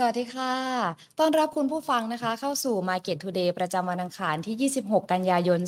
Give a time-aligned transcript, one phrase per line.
[0.00, 0.54] สวัสดีค่ะ
[1.18, 5.60] ต้อนรับคุณผู้ฟังนะคะ เข้าสู่ Market Today ประจำวันอังคารที่ 26 กันยายน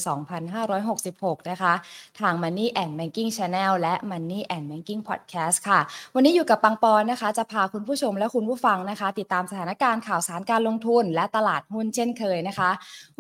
[0.71, 1.73] 2566 นะคะ
[2.21, 5.81] ทาง Money and Banking Channel และ Money and Banking Podcast ค่ะ
[6.15, 12.71] วันนี้อยู่กับปังปอนนะคะ จะพาคุณผู้ชมและคุณผู้ฟังนะคะ ติดตามสถานการณ์ข่าวสารการลงทุน และตลาดหุ้นเช่นเคยนะคะ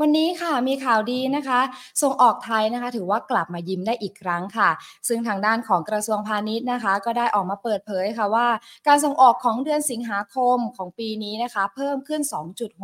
[0.00, 1.60] วันนี้ค่ะมีข่าวดีนะคะ
[2.02, 4.70] ส่งออกไทยนะคะ ถือว่ากลับมายิ้มได้อีกครั้งค่ะ
[5.08, 8.48] ซึ่งทางด้านของกระทรวงพาณิชย์นะคะ ก็ได้ออกมาเปิดเผยค่ะว่า
[8.86, 12.22] การส่งออกของเดือนสิงหาคมของปีนี้นะคะ เพิ่มขึ้น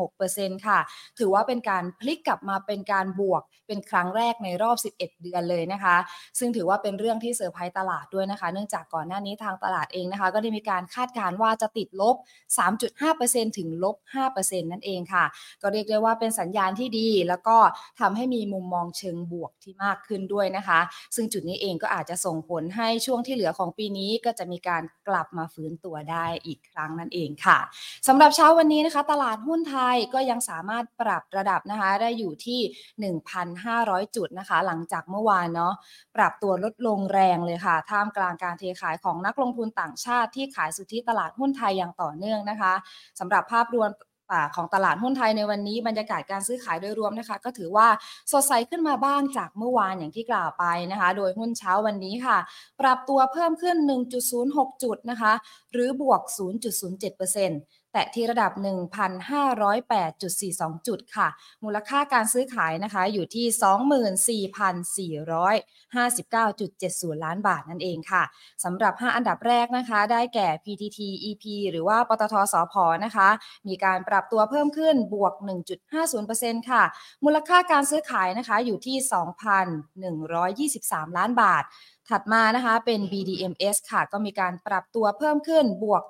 [0.02, 0.78] 2.6%ค่ะ
[1.18, 5.96] ถือว่าเป็นการพลิกกลับมาเป็นการบวกเป็นครั้งแรกในรอบ 11 เดือนเลยนะคะ
[6.38, 12.16] ซึ่งถือว่าเป็นเรื่องที่เซอร์ไพรส์ตลาดด้วยนะคะ เนื่องจากก่อนหน้านี้ทางตลาดเองนะคะ ก็ได้มีการคาดการณ์ว่าจะติดลบ
[12.86, 13.96] 3.5%ถึงลบ
[14.34, 15.24] 5%นั่นเองค่ะ
[15.62, 17.56] ก็เรียกได้ว่าเป็นสัญญาณที่ดี แล้วก็
[18.00, 20.80] ทำให้มีมุมมองเชิงบวกที่มากขึ้นด้วยนะคะ
[21.14, 27.58] ซึ่งจุดนี้เองก็อาจจะส่งผลให้ช่วงที่เหลือของปีนี้ก็จะมีการกลับมาฟื้นตัวได้อีกครั้งนั่นเองค่ะ
[28.08, 33.12] สำหรับเช้าวันนี้นะคะ ตลาดหุ้นไทยก็ยังสามารถปรับระดับนะคะ ได้อยู่ที่
[33.62, 35.74] 1,500 จุดนะคะ หลังจากเมื่อวานเนาะ
[36.16, 42.72] ปรับตัวลดลงแรงเลยค่ะ ท่ามกลางการเทขายของนักลงทุนต่างชาติที่ขายสุทธิตลาดหุ้นไทยอย่างต่อเนื่องนะคะ
[43.18, 43.90] สำหรับภาพรวม
[44.56, 47.88] ของตลาดหุ้นไทยในวันนี้บรรยากาศการซื้อขายโดยรวมนะคะ ก็ถือว่า
[48.32, 52.38] สดใสขึ้นมาบ้างจากเมื่อวานอย่างที่กล่าวไปนะคะ โดยหุ้นเช้าวันนี้ค่ะ
[52.80, 53.76] ปรับตัวเพิ่มขึ้น
[54.30, 55.32] 1.06 จุดนะคะ
[55.72, 56.22] หรือบวก
[56.88, 61.28] 0.07% แตะที่ระดับ 1,508.42 จุดค่ะ
[61.64, 63.46] มูลค่าการซื้อขายนะคะอยู่ที่
[67.14, 68.22] 24,459.70 ล้านบาทนั่นเองค่ะ
[68.64, 73.28] สำหรับ 5 อันดับแรกนะคะ ได้แก่ PTT EP หรือว่าปตทสพนะคะ
[73.68, 75.34] มีการปรับตัวเพิ่มขึ้นบวก
[76.00, 76.82] 1.50%ค่ะ
[77.24, 78.96] มูลค่าการซื้อขายนะคะอยู่ที่
[80.22, 81.64] 2,123 ล้านบาท
[82.10, 86.02] ถัดมานะคะเป็น BDMs ค่ะ ก็มีการปรับตัวเพิ่มขึ้นบวก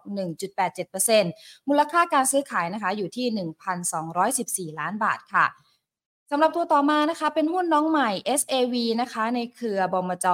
[0.61, 5.47] 1.87%มูลค่าการซื้อขายนะคะอยู่ที่ 1,214 ล้านบาทค่ะ
[6.31, 10.27] สำหรับตัวต่อมานะคะ เป็นหุ้นน้องใหม่ SAV นะคะ ในเครือบมจ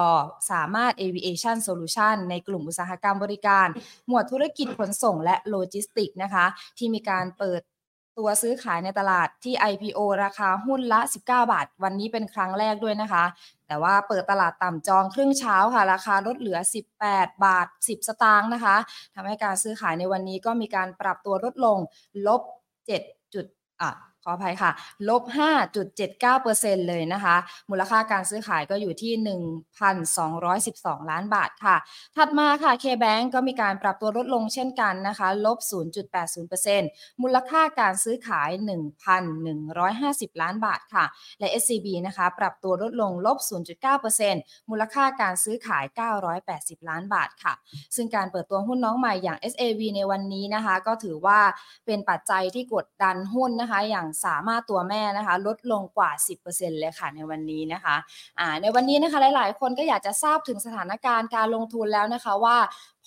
[0.51, 3.67] สามารถ Aviation Solution ในกลุ่มอุตสาหกรรมบริการ
[4.07, 6.45] หมวดธุรกิจขนส่งและโลจิสติกนะคะ
[6.77, 7.61] ที่มีการเปิด
[8.17, 13.25] ตัวซื้อขายในตลาดที่ IPO ราคาหุ้นละ 19 บาท วันนี้เป็นครั้งแรกด้วยนะคะ
[13.67, 16.59] แต่ว่าเปิดตลาดต่ำจองครึ่งเช้าค่ะ ราคาลดเหลือ
[16.99, 18.75] 18 บาท 10 สตางค์นะคะ
[19.15, 21.77] ทำให้การซื้อขายในวันนี้ก็มีการปรับตัวลดลง
[22.27, 22.41] ลบ
[22.87, 23.45] 7จุด
[23.81, 24.71] อะ ขออภัยค่ะ
[25.09, 25.23] ลบ
[26.05, 27.35] 5.79%เลยนะคะ
[27.69, 29.13] มูลค่าการซื้อขายก็อยู่ที่
[29.91, 31.75] 1,212 ล้านบาทค่ะ
[32.15, 35.57] ถัดมาค่ะ K-Bank ก็มีการปรับตัวลดลงเช่นกันนะคะ ลบ
[36.19, 38.49] 0.80%มูลค่าการซื้อขาย
[39.25, 41.05] 1,150 ล้านบาทค่ะ
[41.39, 43.37] และ SCB นะคะ ปรับตัวลดลง ลบ
[44.03, 45.85] 0.9%มูลค่าการซื้อขาย
[46.37, 47.53] 980 ล้านบาทค่ะ
[47.95, 51.39] ซึ่งการเปิดตัวหุ้นน้องใหม่อย่าง SAV ในวันนี้นะคะ ก็ถือว่า
[51.85, 62.57] เป็นปัจจัยที่กดดันหุ้นนะคะ อย่างสามารถตัวแม่นะคะลดลงกว่า 10%เลยค่ะในวันนี้นะคะะในวันนี้นะคะหลาย ๆ คนก็อยากจะทราบถึงสถานการณ์การลงทุนแล้วนะคะว่า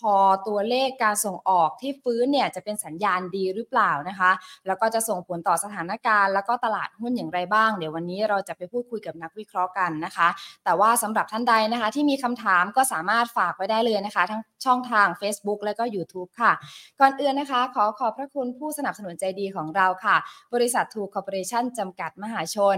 [0.00, 0.14] พอ
[0.48, 4.30] ตัวเลขการส่งออกที่ฟื้นเนี่ยจะเป็นสัญญาณดีหรือเปล่านะคะ
[4.66, 10.28] แล้วก็จะส่งผลต่อสถานการณ์ แล้วก็ตลาดหุ้นอย่างไรบ้าง เดี๋ยววันนี้เราจะไปพูดคุยกับนักวิเคราะห์กันนะคะ
[10.64, 16.52] แต่ว่าสำหรับท่านใดนะคะ ที่มีคำถามก็สามารถฝากไว้ได้เลยนะคะ ทั้งช่องทาง Facebook และก็ YouTube ค่ะ
[17.00, 20.16] ก่อนอื่นนะคะ ขอขอบพระคุณผู้สนับสนุนใจดีของเราค่ะ
[20.54, 22.76] บริษัททูคอร์ปอเรชั่นจำกัดมหาชน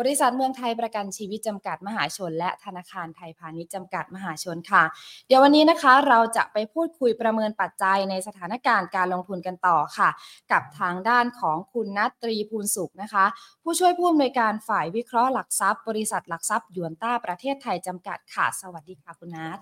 [0.00, 4.82] บริษัทเมืองไทยประกันชีวิตจำกัดมหาชน และธนาคารไทยพาณิชย์จำกัดมหาชนค่ะ
[5.26, 10.08] เดี๋ยววันนี้นะคะเราจะไปพูดคุยประเมินปัจจัยในสถานการณ์การลงทุนกันต่อค่ะ
[10.52, 13.24] กับทางด้านของคุณนัตรีภูลสุขนะคะ
[13.62, 19.58] ผู้ช่วยผู้อำนวยการฝ่ายวิเคราะห์หลักทรัพย์ บริษัทหลักทรัพย์ยวนต้าประเทศไทยจำกัดค่ะ สวัสดีค่ะคุณนัท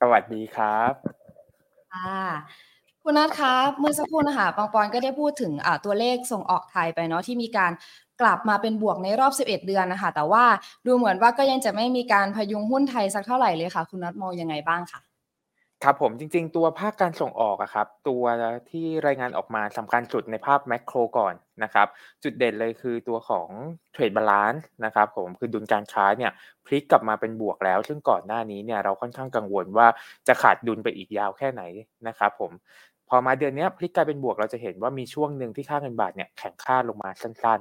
[0.00, 0.92] สวัสดีครับ
[1.92, 2.22] ค่ะ
[3.04, 5.52] คุณนัทคะเมื่อสักครู่นะคะปองปอนก็ได้พูดถึง
[5.84, 7.72] ตัวเลขส่งออกไทยไปเนาะที่มีการ
[8.20, 10.44] กลับมาเป็นบวกในรอบ 11 เดือนนะคะ แต่ว่า
[10.86, 15.00] ดูเหมือนว่าก็ยังจะไม่มีการพยุงหุ้นไทยสักเท่าไหร่เลยค่ะ คุณนัทมองยังไงบ้างคะ
[15.84, 18.24] ครับผมจริง ๆ ตัวภาคการส่งออกอะครับ ตัว
[18.70, 21.86] ที่รายงานออกมาสำคัญสุดในภาพ macro ก่อนนะครับ
[22.22, 23.48] จุดเด่นเลยคือตัวของ
[23.92, 26.32] trade balance นะครับผมคือดุลการค้าเนี่ย
[26.66, 29.86] พลิกกลับมาเป็นบวกแล้ว ซึ่งก่อนหน้านี้เนี่ยเราค่อนข้างกังวลว่า
[30.28, 31.62] จะขาดดุลไปอีกยาวแค่ไหน
[32.08, 32.50] นะครับผม
[33.08, 37.60] พอมาเดือนนี้พลิกกลายเป็นบวกเราจะเห็นว่ามีช่วงหนึ่งที่ค่าเงินบาทเนี่ยแข็งค่าลงมาสั้น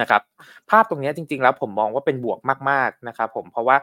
[0.00, 0.22] นะครับ
[0.70, 2.38] ภาพตรงนี้จริง ๆ แล้วผมมองว่าเป็นบวก
[2.70, 3.76] มาก ๆ นะครับผมเพราะว่า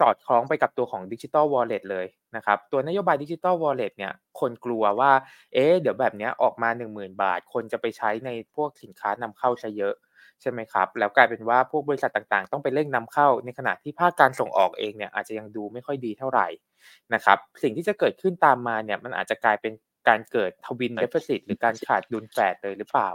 [0.00, 2.06] สอดคล้องไปกับตัวของ digital wallet เลย
[2.36, 5.12] นะครับ ตัวนโยบาย digital wallet เนี่ยคนกลัวว่า
[5.54, 9.94] เอ๊ะเดี๋ยวแบบนี้ออกมา 10,000 บาท คนจะไปใช้ในพวกสินค้านำเข้าใช้เยอะ
[10.40, 16.46] ใช่ไหมครับ แล้วกลายเป็นว่าพวกบริษัทต่างๆ ต้องไปเร่งนำเข้า ในขณะที่ภาคการส่งออกเองเนี่ยอาจจะยังดูไม่ค่อยดีเท่าไหร่
[17.14, 19.72] นะครับ สิ่งที่จะเกิดขึ้นตามมาเนี่ยมันอาจจะกลายเป็น
[20.08, 23.10] การเกิดทวินเดฟเฟ i หรือการขาดดุลแฝดเลยหรือเปล่า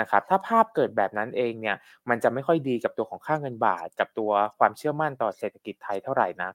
[0.00, 1.76] นะครับถ้าภาพเกิดแบบนั้นเองเนี่ย
[2.08, 6.50] มันจะไม่ค่อยดีกับตัวของค่าเงินบาท กับตัวความเชื่อมั่นต่อเศรษฐกิจไทยเท่าไหร่นะ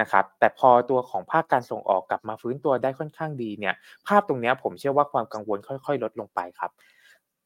[0.00, 3.74] นะครับแต่พอตัวของภาคการส่งออกกลับมาฟื้นตัวได้ค่อนข้างดีเนี่ย
[4.06, 6.70] ภาพตรงนี้ผมเชื่อว่าความกังวลค่อยๆ ลดลงไปครับ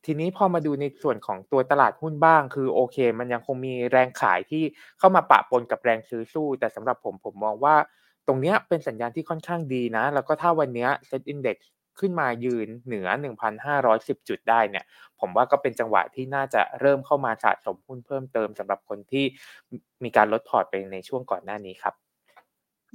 [0.05, 4.63] ทีนี้พอมาดูในส่วนของตัวตลาดหุ้นบ้าง คือโอเค มันยังคงมีแรงขายที่
[4.99, 7.75] เข้ามาปะปนกับแรงซื้อสู้ แต่สำหรับผมผมมองว่า
[8.27, 11.59] ตรงนี้เป็นสัญญาณที่ค่อนข้างดีนะ แล้วก็ถ้าวันนี้ SET Index
[12.01, 13.09] ขึ้นมายืนเหนือ
[13.69, 14.85] 1,510 จุดได้เนี่ย
[15.21, 19.25] ผมว่าก็เป็นจังหวะที่น่าจะเริ่มเข้ามาสะสมหุ้นเพิ่มเติมสำหรับคนที่
[20.05, 21.95] มีการลดพอร์ตไปในช่วงก่อนหน้านี้ครับ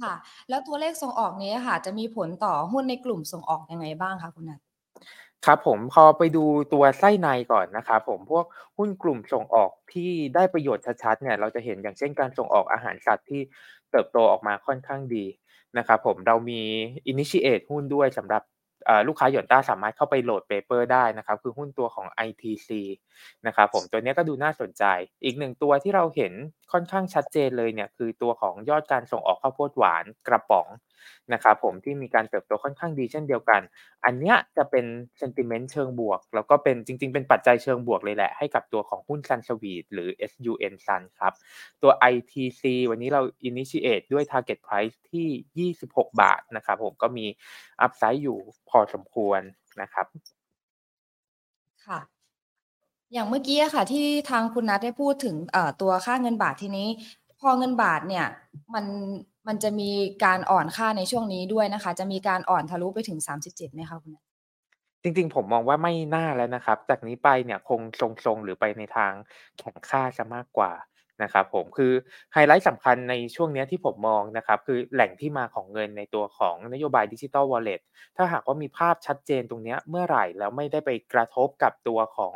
[0.02, 0.14] ค่ะ
[0.48, 4.60] แล้วตัวเลขส่งออกนี้ค่ะ จะมีผลต่อหุ้นในกลุ่มส่งออกยังไงบ้างคะคุณนัท
[5.46, 8.44] ครับผมพอไปดูตัวไส้ในก่อนนะครับผมพวก
[8.78, 13.40] หุ้นกลุ่มส่งออกที่ได้ประโยชน์ชัดๆเนี่ยเราจะเห็นอย่างเช่นการส่งออกอาหารสัตว์ที่
[13.90, 15.24] เติบโตออกมาค่อนข้างดี
[15.78, 16.62] นะครับผมเรามี
[17.12, 18.42] initiate หุ้นด้วยสำหรับ
[19.08, 22.80] ลูกค้า Yuanta สามารถเข้าไปโหลด paper ได้นะครับ คือหุ้นตัวของ ITC
[23.46, 24.84] นะครับผมตัวนี้ก็ดูน่าสนใจ
[25.24, 26.32] อีกหนึ่งตัวที่เราเห็น
[26.72, 30.66] ค่อนข้างชัดเจนเลยเนี่ยคือตัวของยอดการส่งออกข้าวโพดหวานกระป๋อง
[31.32, 33.60] นะครับผมที่มีการเติบโตค่อนข้างดีเช่นเดียวกัน
[34.04, 34.84] อันนี้จะเป็น
[35.18, 41.32] sentiment เชิงบวก แล้วก็เป็นจริง ๆ เป็นปัจจัยเชิงบวกเลยแหละ ให้กับตัวของหุ้นซันสวีทหรือ SUN Sun ครับ
[41.82, 47.26] ตัว ITC วันนี้เรา initiate ด้วย target price ที่ 26 บาทนะครับผมก็มี
[47.80, 49.40] upside อยู่พอสมควร
[49.82, 50.06] นะครับ
[51.86, 52.00] ค่ะ
[53.12, 55.36] อย่างเมื่อกี้ค่ะ ที่ทางคุณนัทได้พูดถึง
[55.80, 56.88] ตัวค่าเงินบาททีนี้
[57.40, 58.26] พอเงินบาทเนี่ย
[58.74, 58.84] มัน
[59.48, 59.90] มันจะมี
[60.24, 63.18] การอ่อนค่าในช่วงนี้ด้วยนะคะ จะมีการอ่อนทะลุไปถึง
[63.48, 64.12] 37ไหมคะคุณ
[65.02, 67.80] จริงๆ ผมมองว่าไม่น่าแล้วนะครับ จากนี้ไปเนี่ยคง
[68.24, 69.12] ทรงๆ หรือไปในทาง
[69.58, 70.72] แข็งค่าจะมากกว่า
[71.22, 71.92] นะครับผมคือ
[72.32, 77.80] ไฮไลท์สำคัญในช่วงนี้ที่ผมมองนะครับคือแหล่งที่มาของเงินในตัวของนโยบายดิจิทัลวอลเล็ต
[78.16, 82.34] ถ้าหากว่ามีภาพชัดเจนตรงนี้เมื่อไหร่แล้วไม่ได้ไปกระทบกับตัวของ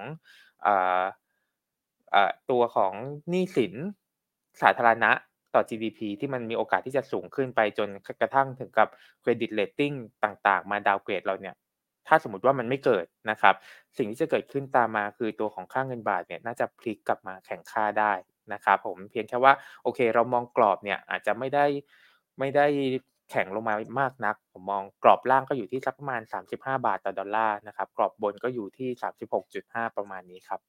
[2.51, 2.93] ตัวของ
[3.31, 3.75] หนี้สิน
[4.63, 5.11] สาธารณะ
[5.55, 7.89] ต่อ GDP ที่มันมีโอกาสที่จะสูงขึ้นไปจน
[8.21, 8.89] กระทั่งถึงกับ
[9.21, 9.93] credit rating
[10.25, 11.55] ต่างๆ มา downgrade เราเนี่ย
[12.09, 13.55] ถ้าสมมติว่ามันไม่เกิดนะครับ
[13.99, 18.13] สิ่งที่จะเกิดขึ้นตามมาคือตัวของค่าเงินบาทเนี่ยน่าจะพลิกกลับมาแข็งค่าได้
[18.53, 19.53] นะครับผมเพียงแค่ว่า
[19.83, 21.67] โอเค เรามองกรอบเนี่ยอาจจะไม่ได้
[22.39, 22.67] ไม่ได้
[23.31, 30.61] แข็งลงมามากนัก ผมมองกรอบล่างก็อยู่ที่สักประมาณ 35 บาทต่อดอลลาร์นะครับ กรอบบนก็อยู่ที่ 36.5 ประมาณนี้ครับ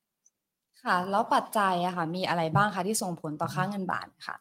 [0.83, 4.35] ค่ะ แล้วปัจจัยอะค่ะ มีอะไรบ้างคะที่ส่งผลต่อค่าเงินบาทค่ะ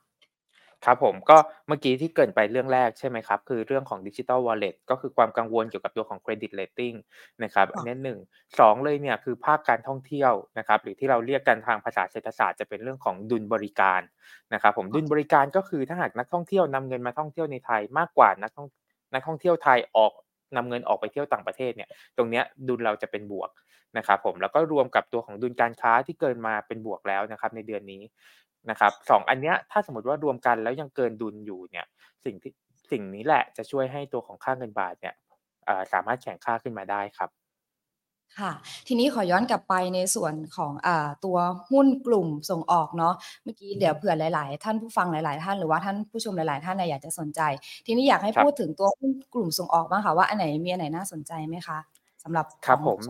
[0.87, 1.37] ครับผมก็
[1.69, 6.95] เมื่อกี้ที่เกริ่นไปเรื่องแรกใช่ไหมครับ คือเรื่องของ digital wallet ก็คือความกังวลเกี่ยวกับตัวของ credit rating
[7.45, 8.19] นะครับอันนี้หนึ่ง
[8.61, 14.01] สองเลยเนี่ยคือภาคการท่องเที่ยวนะครับหรือที่เราเรียกกันทางภาษาเศรษฐศาสตร์จะเป็นเรื่องของดุลบริการ
[14.55, 18.69] นะครับผมดุลบริการก็คือถ้าหากนักท่องเที่ยวนำเงินมาท่องเที่ยวในไทยมากกว่านักท่อง
[19.13, 20.13] นักท่องเที่ยวไทยออก
[20.57, 23.51] นำเงินออกไปเที่ยวต่างประเทศเนี่ยตรงนี้ดุลเราจะเป็นบวก
[23.99, 28.03] นะครับผมแล้วก็รวมกับตัวของดุลการค้าที่เกินมาเป็นบวกแล้วนะครับในเดือนนี้
[28.71, 31.87] นะครับสองอันเนี้ยถ้าสมมติว่ารวมกันแล้วยังเกินดุลอยู่เนี่ย
[32.25, 32.53] สิ่งที่
[32.91, 35.15] สิ่งนี้แหละจะช่วยให้ตัวของค่าเงินบาทเนี่ย
[35.93, 37.31] สามารถแข่งค่าขึ้นมาได้ครับ
[38.39, 38.53] ค่ะ
[38.87, 40.89] ทีนี้ขอย้อนกลับไปในส่วนของอ
[41.25, 41.39] ตัว
[41.71, 43.15] หุ้นกลุ่มส่งออกเนาะ
[43.45, 47.41] เมื่อกี้เดี๋ยวเผื่อหลาย ๆ ท่านผู้ฟังหลาย ๆ ท่านหรือว่าท่านผู้ชมหลาย ๆ ท่านอยากจะสนใจ
[47.87, 51.79] ทีนี้อยากให้พูดถึงตัวหุ้นกลุ่มส่งออกบ้างค่ะว่าอันไหนมีอันไหนน่าสนใจไหมคะ
[52.23, 53.01] สำหรับครับผม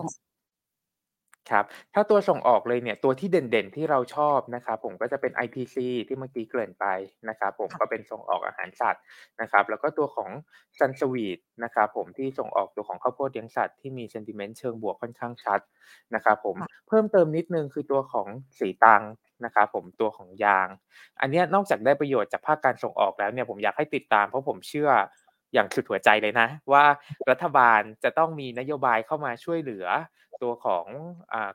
[1.50, 5.76] ครับ ถ้าตัวส่งออกเลยเนี่ย ตัวที่เด่น ๆ ที่เราชอบนะครับผม ก็จะเป็น ITC
[6.08, 6.86] ที่เมื่อกี้เกริ่นไป
[7.28, 9.02] นะครับผมก็เป็นส่งออกอาหารสัตว์
[9.40, 10.30] นะครับ แล้วก็ตัวของ
[10.78, 15.60] Sun Sweet นะครับผม ที่ส่งออกตัวของข้าวโพดเลี้ยงสัตว์ที่มีเซนติเมนต์เชิงบวกค่อนข้างชัด
[16.14, 16.56] นะครับผม
[16.88, 19.02] เพิ่มเติมนิดนึงคือตัวของสีตัง
[19.44, 20.68] นะครับผม ตัวของยาง
[21.20, 24.90] อันนี้นอกจากได้ประโยชน์จากภาคการส่งออกแล้วเนี่ย ผมอยากให้ติดตาม เพราะผมเชื่อ
[25.54, 26.84] อย่างสุดหัวใจเลยนะ ว่า
[27.30, 29.86] รัฐบาลจะต้องมีนโยบายเข้ามาช่วยเหลือ
[30.42, 30.86] ตัวของ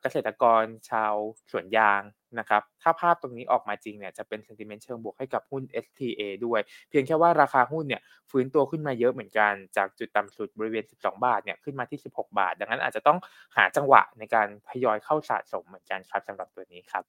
[0.01, 1.13] เกษตรกรชาว
[1.51, 2.01] สวนยาง
[2.39, 8.01] นะครับ ถ้าภาพตรงนี้ออกมาจริงเนี่ยจะเป็นเซนติเมนต์เชิงบวกให้กับหุ้น STA ด้วย เพียงแค่ว่าราคาหุ้นเนี่ย
[8.31, 13.17] ฟื้นตัวขึ้นมาเยอะเหมือนกัน จากจุดต่ำสุดบริเวณ 12 บาทเนี่ยขึ้นมาที่ 16 บาท ดังนั้นอาจจะต้อง
[13.57, 17.03] หาจังหวะในการทยอยเข้าสะสมเหมือนกันครับสำหรับตัวนี้ครับ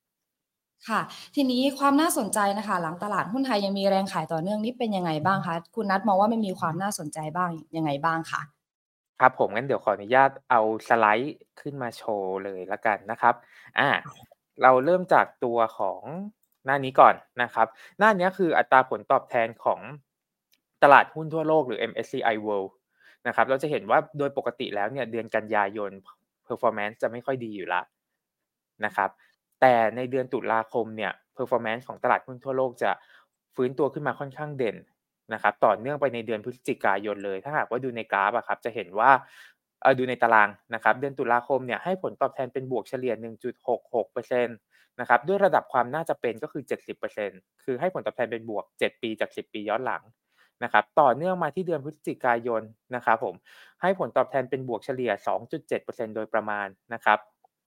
[0.88, 1.00] ค่ะ
[1.34, 8.40] ทีนี้ความน่าสนใจนะคะ หลังตลาดหุ้นไทยยังมีแรงขายต่อเนื่องนี่เป็นยังไงบ้างคะคุณนัทมองว่าไม่มีความน่าสนใจบ้างยังไงบ้างคะ
[9.20, 13.34] ครับผมงั้นเดี๋ยวขออนุญาตเอาสไลด์ขึ้นมาโชว์เลยละกันนะครับ
[13.78, 13.88] อ่า
[14.62, 16.02] เราเริ่มจากตัวของ
[16.64, 17.66] หน้านี้ก่อนนะครับ
[17.98, 19.80] หน้านี้คืออัตราผลตอบแทนของ
[20.82, 22.70] ตลาดหุ้นทั่วโลกหรือ MSCI World
[23.26, 25.90] นะครับ เราจะเห็นว่าโดยปกติแล้วเนี่ยเดือนกันยายน
[26.48, 27.82] performance จะไม่ค่อยดีอยู่ละ
[28.84, 29.10] นะครับ
[29.60, 32.90] แต่ในเดือนตุลาคมเนี่ย performance ของตลาดหุ้นทั่วโลกจะ
[33.54, 34.76] ฟื้นตัวขึ้นมาค่อนข้างเด่น
[35.32, 39.10] นะครับต่อเนื่องไปในเดือนพฤศจิกายนเลย ถ้าหากว่าดูในกราฟอะครับจะเห็นว่า
[39.98, 43.14] ดูในตารางนะครับเดือนตุลาคมเนี่ยให้ผลตอบแทนเป็นบวกเฉลี่ย
[43.82, 44.46] 1.66%
[45.00, 50.02] นะครับด้วยระดับความน่าจะเป็นก็คือ 70%คือให้ผลตอบแทนเป็นบวก 7 ปีจาก 10 ปีย้อนหลัง
[50.64, 52.62] นะครับต่อเนื่องมาที่เดือนพฤศจิกายน
[52.94, 53.34] นะครับผม
[53.82, 55.12] ให้ผลตอบแทนเป็นบวกเฉลี่ย
[55.68, 57.18] 2.7%โดยประมาณนะครับ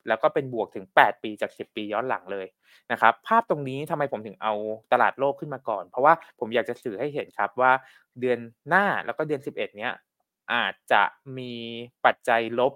[0.08, 2.48] แล้วก็เป็นบวกถึง 8 ปีจาก 10 ปีย้อนหลังเลย
[2.91, 4.53] นะครับภาพตรงนี้ทำไมผมถึงเอา
[4.91, 7.72] ตลาดโลกขึ้นมาก่อน เพราะว่าผมอยากจะสื่อให้เห็นครับว่า
[8.20, 8.39] เดือน
[8.70, 9.93] หน้าแล้วก็เดือน 11 เนี้ย
[10.53, 11.03] อาจจะ
[11.38, 11.53] มี
[12.05, 12.74] ปัจจัยลบ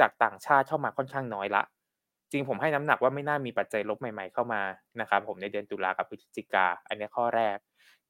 [0.00, 1.62] จากต่างชาติเข้ามาค่อนข้างน้อยละ
[2.30, 4.62] จริงผมให้น้ำหนักว่าไม่น่ามีปัจจัยลบใหม่ๆเข้ามา
[5.00, 7.58] นะครับผมในเดือนตุลากับพฤศจิกา อันนี้ข้อแรก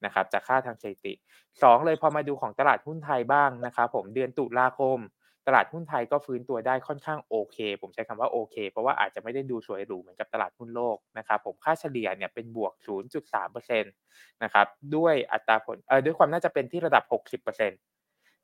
[0.04, 1.12] นะครับจากค่าทางสถิติ
[1.50, 4.98] 2 เลยพอมาดูของตลาดหุ้นไทยบ้างนะครับผมเดือนตุลาคม
[5.46, 13.92] ตลาดหุ้นไทยก็ฟื้นตัวได้ค่อนข้างโอเค ผมใช้คำว่าโอเค เพราะว่าอาจจะไม่ได้ดูสวยหรูเหมือนกับตลาดหุ้นโลกนะครับผมค่าเฉลี่ยเนี่ยเป็นบวก 0.3%
[14.42, 17.70] นะครับด้วยอัตราผลเอ่อด้วยความน่าจะเป็นที่ระดับ 60%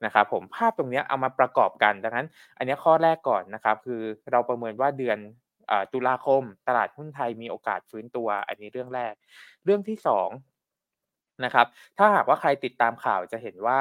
[0.04, 2.28] นะครับผมภาพตรงนี้เอามาประกอบกันดังนั้น
[2.58, 5.18] อันนี้ข้อแรกก่อนนะครับคือเราประเมินว่าเดือน
[5.92, 9.14] ตุลาคม ตลาดหุ้นไทยมีโอกาสฟื้นตัว อันนี้เรื่องแรก
[9.64, 11.66] เรื่องที่2นะครับ
[11.98, 13.78] ถ้าหากว่าใครติดตามข่าวจะเห็นว่า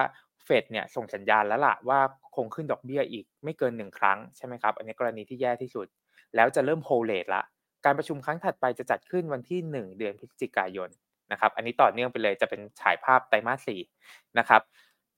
[0.47, 1.99] เฟดเนี่ยส่งสัญญาณแล้วล่ะว่า
[2.35, 5.87] คงขึ้นดอกเบี้ยอีกไม่เกิน1ครั้งใช่ไหมครับ อันนี้กรณีที่แย่ที่สุด
[6.35, 7.43] แล้วจะเริ่มโฮเลตละ
[7.85, 10.89] การประชุมครั้งถัดไปจะจัดขึ้นวันที่ 1 เดือนพฤศจิกายน
[11.31, 13.79] นะครับ อันนี้ต่อเนื่องไปเลยจะเป็นฉายภาพไตรมาสสี่
[14.39, 14.61] นะครับ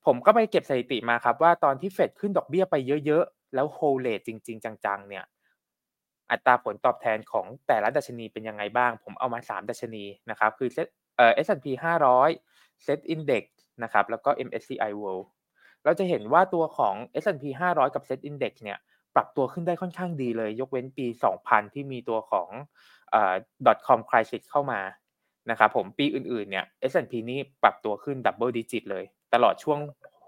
[0.06, 5.24] ผมก็ไปเก็บสถิติมาครับว่าตอนที่เฟดขึ้นดอกเบี้ยไปเยอะๆ แล้ว hold rate จริง ๆ จังๆ เนี่ย
[6.30, 11.66] อัตราผลตอบแทนของแต่ละดัชนีเป็นยังไงบ้าง ผมเอามา 3 ดัชนีนะครับ คือเซ็ตเอ่อ S&P
[12.24, 13.44] 500 Set Index
[13.82, 15.26] นะครับแล้วก็ MSCI World
[15.84, 18.78] เราจะเห็นว่าตัวของ S&P 500 กับ Set Index เนี่ย
[19.14, 21.06] ปรับตัวขึ้นได้ค่อนข้างดีเลย ยกเว้นปี
[21.40, 22.48] 2000 ที่มีตัวของ
[23.10, 23.34] เอ่อ
[23.86, 24.80] .com crisis เข้ามา
[25.50, 29.78] นะครับผมปีอื่นๆเนี่ย S&P นี่ปรับตัวขึ้น double digit เลย ตลอดช่วง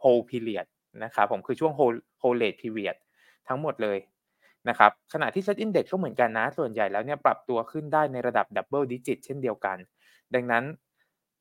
[0.00, 0.66] whole period
[1.04, 2.97] นะครับผมคือช่วง whole whole rate period
[3.49, 3.99] ทั้งหมดเลย
[4.68, 9.76] นะครับขณะที่ set index ก็เหมือนกันนะ ส่วนใหญ่แล้วเนี่ยปรับตัวขึ้นได้ในระดับ double digit เช่นเดียวกัน
[10.35, 10.64] ดังนั้น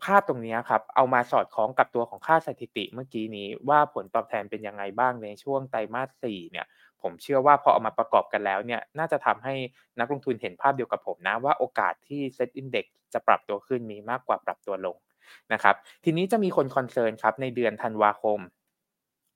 [0.04, 6.66] ภาพตรงนี้ครับเอามาสอดคล้องกับตัวของค่าสถิติเมื่อกี้นี้ว่าผลตอบแทนเป็นยังไงบ้างในช่วงไตรมาส4เนี่ย
[7.02, 9.54] ผมเชื่อว่าพอเอามาประกอบกันแล้วเนี่ยน่าจะทำให้
[10.00, 14.98] นักลงทุนเห็นภาพเดียวกับผมนะว่าโอกาสที่ set index จะปรับตัวขึ้นมีมากกว่าปรับตัวลง
[15.54, 18.40] นะครับทีนี้จะมีคน concern ครับในเดือนธันวาคม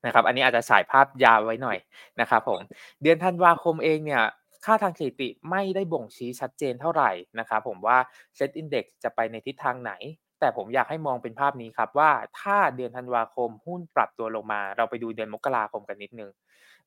[0.06, 1.78] นะครับอันนี้อาจจะฉายภาพยาวไว้หน่อย
[2.22, 2.60] นะครับผม
[3.02, 4.24] เดือนธันวาคมเองเนี่ย
[4.66, 7.98] ค่าทางสถิติไม่ได้บ่งชี้ชัดเจนเท่าไหร่นะครับผมว่า
[8.36, 9.94] เซ็ตอินเดี x จะไปในทิศทางไหน
[10.40, 16.32] แต่ผมอยากให้มองเป็นภาพนี้ครับว่าถ้าเดือนธันวาคมหุ้นปรับตัวลงมา เราไปดูเดือนมกราคมกันนิดนึง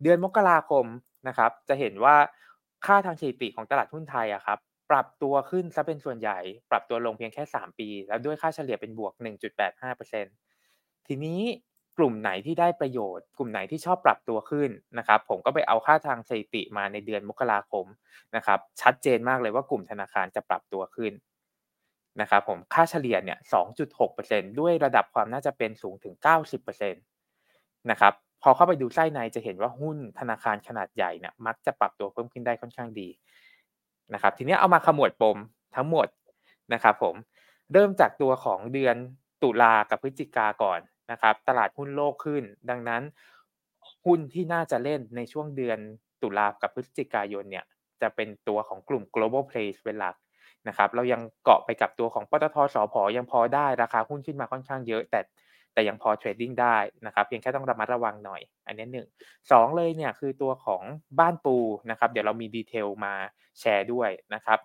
[0.03, 0.85] เดือนมกราคม
[1.29, 2.15] นะครับจะเห็นว่า
[2.87, 4.59] ค่าทางสถิติของตลาดหุ้นไทยอะครับ
[4.91, 6.39] ปรับตัวขึ้นซะเป็นส่วนใหญ่
[6.71, 11.41] ปรับตัวลงเพียงแค่ 3 ปี แล้วด้วยค่าเฉลี่ยเป็นบวก 1.85%ทีนี้
[11.99, 17.87] กลุ่มไหนที่ได้ประโยชน์ กลุ่มไหนที่ชอบปรับตัวขึ้นนะครับผมก็ไปเอาค่าทางสถิติมาในเดือนมกราคม
[18.37, 21.13] นะครับชัดเจนมากเลยว่ากลุ่มธนาคารจะปรับตัวขึ้น
[22.21, 23.39] นะครับผมค่าเฉลี่ยเนี่ย
[23.99, 26.15] 2.6%ด้วยระดับความน่าจะเป็นสูงถึง
[26.79, 33.09] 90%นะครับพอเข้าไปดูไส้ในจะเห็นว่าหุ้นธนาคารขนาดใหญ่เนี่ยมักจะปรับตัวเพิ่มขึ้นได้ค่อนข้างดี
[34.15, 35.39] นะครับทีนี้เอามาขมวดปม
[35.77, 36.09] ทั้งหมด
[36.75, 37.15] นะครับผม
[37.73, 38.97] เริ่มจากตัวของเดือน
[39.43, 43.03] ตุลากับพฤศจิกาก่อนนะครับตลาดหุ้นโลกขึ้น ดังนั้น
[44.05, 45.79] หุ้นที่น่าจะเล่นในช่วงเดือน
[46.23, 47.65] ตุลากับพฤศจิกายนเนี่ย
[48.03, 50.15] จะเป็นตัวของกลุ่ม global plays เป็นหลัก
[50.69, 55.21] นะครับเรายังเกาะไปกับตัวของปตทสพยังพอได้ราคาหุ้นขึ้นมาค่อนข้างเยอะ แต่
[55.73, 59.07] แต่ยังพอ trading ได้นะครับเพียงแค่ต้องระมัดระวังหน่อย อันนี้หนึ่ง
[59.53, 60.83] สองเลยเนี่ยคือตัวของ
[61.19, 61.57] บ้านปู
[61.91, 63.15] นะครับเดี๋ยวเรามี detail มา
[63.61, 64.59] แชร์ด้วยนะครับ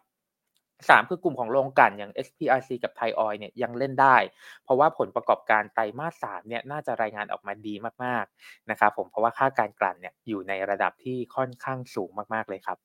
[0.89, 4.17] สามคือกลุ่มของโรงกลั่นอย่าง SPRC กับไทยออยเนี่ยยังเล่นได้
[4.63, 7.73] เพราะว่าผลประกอบการไตรมาสสามเนี่ยน่าจะรายงานออกมาดี
[8.03, 12.77] มากๆนะครับผมเพราะว่าค่าการกลั่นเนี่ยอยู่ในระดับที่ค่อนข้างสูงมากๆเลยครับ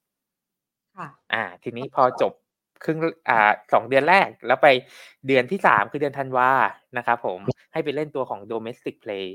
[0.97, 2.33] ค่ะอ่า ทีนี้พอจบ
[2.85, 4.69] ครึ่งอ่าสองเดือนแรก แล้วไป
[5.27, 6.51] เดือนที่สามคือเดือนธันวา
[6.99, 7.41] นะครับผม
[7.73, 9.27] ให้ไปเล่นตัวของ domestic play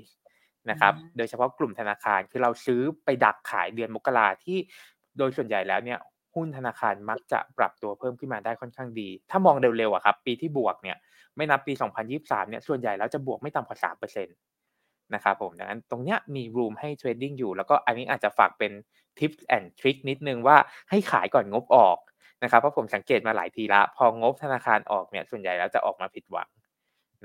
[0.69, 4.57] นะครับโดยเฉพาะกลุ่มธนาคารคือเราซื้อไปดักขายเดือนมกราที่
[5.17, 5.99] โดยส่วนใหญ่แล้วเนี่ย
[6.35, 10.97] หุ้นธนาคารมักจะปรับตัวเพิ่มขึ้นมาได้ค่อนข้างดี ถ้ามองเร็วๆอะครับ ปีที่บวกเนี่ย
[11.35, 14.37] ไม่นับปี 2023 เนี่ยส่วนใหญ่แล้วจะบวกไม่ต่ำกว่า3%
[15.13, 18.71] นะครับผมดังนั้นตรงเนี้ยมีรูมให้เทรดดิ้งอยู่ แล้วก็อันนี้อาจจะฝากเป็น
[19.19, 20.57] ทิปแอนทริคนิดนึงว่า
[20.89, 21.97] ให้ขายก่อนงบออก
[22.43, 26.49] นะครับเพราะผมสังเกตมาหลายทีละ พองบธนาคารออกเนี่ยส่วนใหญ่แล้วจะออกมาผิดหวัง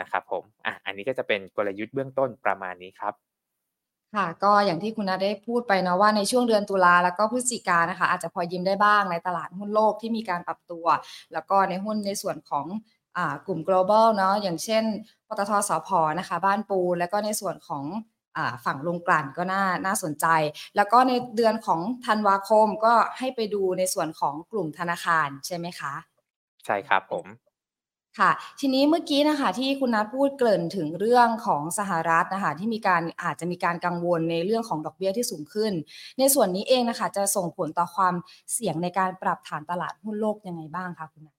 [0.00, 3.14] นะครับผมอะอันนี้ก็จะเป็นกลยุทธ์เบื้องต้นประมาณนี้ครับ
[4.14, 10.86] ค่ะก็อย่างที่คุณนัทได้พูดไปเนาะว่าในช่วงเดือนตุลาแล้วก็พฤศจิกานะคะ อาจจะพอยิ้มได้บ้างในตลาดหุ้นโลกที่มีการปรับตัว
[11.32, 12.66] แล้วก็ในหุ้นในส่วนของ
[13.16, 14.84] อ่ากลุ่ม global เนาะอย่างเช่น
[15.28, 17.84] ปตทสพนะคะ บ้านปู แล้วก็ในส่วนของ
[18.64, 20.26] ฝั่งลงกลั่นก็น่าน่าสนใจ
[20.76, 25.94] แล้วก็ในเดือนของธันวาคมก็ให้ไปดูในส่วนของกลุ่มธนาคารใช่ไหมคะ
[26.64, 27.26] ใช่ครับผม
[28.18, 28.30] ค่ะ
[28.60, 35.72] ทีนี้เมื่อกี้นะคะที่คุณนัทพูดเกริ่นถึงเรื่องของสหรัฐนะคะที่มีการอาจจะมีการกังวลในเรื่องของดอกเบี้ยที่สูงขึ้น
[36.18, 38.14] ในส่วนนี้เองนะคะจะส่งผลต่อความ
[38.52, 41.34] เสี่ยงในการปรับฐานตลาดหุ้นโลกยังไงบ้างคะคุณนัท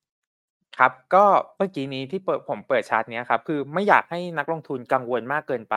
[0.77, 1.25] ครับก็
[1.57, 5.75] เมื่อกี้นี้ที่เปิดผมเปิดชาร์ตนี้ครับคือไม่อยากให้นักลงทุนกังวลมากเกินไป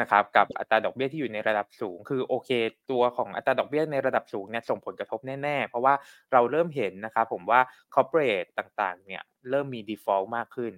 [0.00, 2.50] นะครับกับอัตราดอกเบี้ยที่อยู่ในระดับสูง คือโอเค
[2.90, 5.94] ตัวของอัตราดอกเบี้ยในระดับสูงเนี่ยส่งผลกระทบแน่ๆ เพราะว่า
[6.32, 7.60] เราเริ่มเห็นนะครับผมว่า
[7.94, 10.72] corporate ต่างๆเนี่ยเริ่มมี default มากขึ้น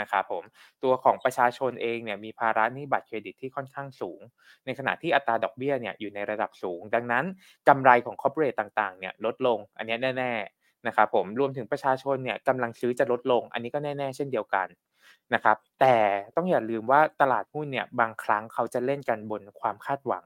[0.00, 0.44] นะครับผม
[0.82, 4.20] ตัวของประชาชนเองเนี่ยมีภาระหนี้บัตรเครดิตที่ค่อนข้างสูง
[4.64, 7.24] ในขณะที่อัตราดอกเบี้ยเนี่ยอยู่ในระดับสูง ดังนั้น
[7.68, 14.66] กำไรของ corporate ต่างๆเนี่ยลดลงอันนี้แน่ๆนะครับผมรวมถึงประชาชนเนี่ยกำลังซื้อจะลดลง อันนี้ก็แน่ ๆ เช่นเดียวกัน
[15.34, 15.96] นะครับ แต่
[16.36, 20.24] ต้องอย่าลืมว่าตลาดหุ้นเนี่ยบางครั้งเขาจะเล่นกันบนความคาดหวัง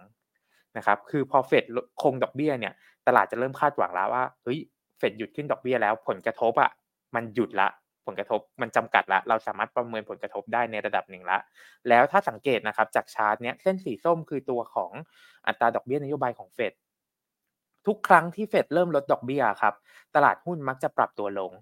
[0.76, 1.64] นะครับ คือพอเฟด
[2.02, 2.72] คงดอกเบี้ยเนี่ย
[3.06, 4.58] ตลาดจะเริ่มคาดหวังแล้วว่าเฮ้ย
[4.98, 6.70] เฟดหยุดขึ้นดอกเบี้ยแล้ว ผลกระทบอะ
[7.14, 7.68] มันหยุดละ
[8.06, 11.38] ผลกระทบมันจำกัดละ เราสามารถประเมินผลกระทบได้ในระดับหนึ่งละ
[11.88, 14.92] แล้วถ้าสังเกตนะครับจากชาร์ตเนี้ยเส้นสีส้มคือตัวของ
[15.46, 16.72] อัตราดอกเบี้ยนโยบายของเฟด
[17.86, 19.74] ทุกครั้งที่เฟดเริ่มลดดอกเบี้ยครับ
[20.14, 21.52] ตลาดหุ้นมักจะปรับตัวลง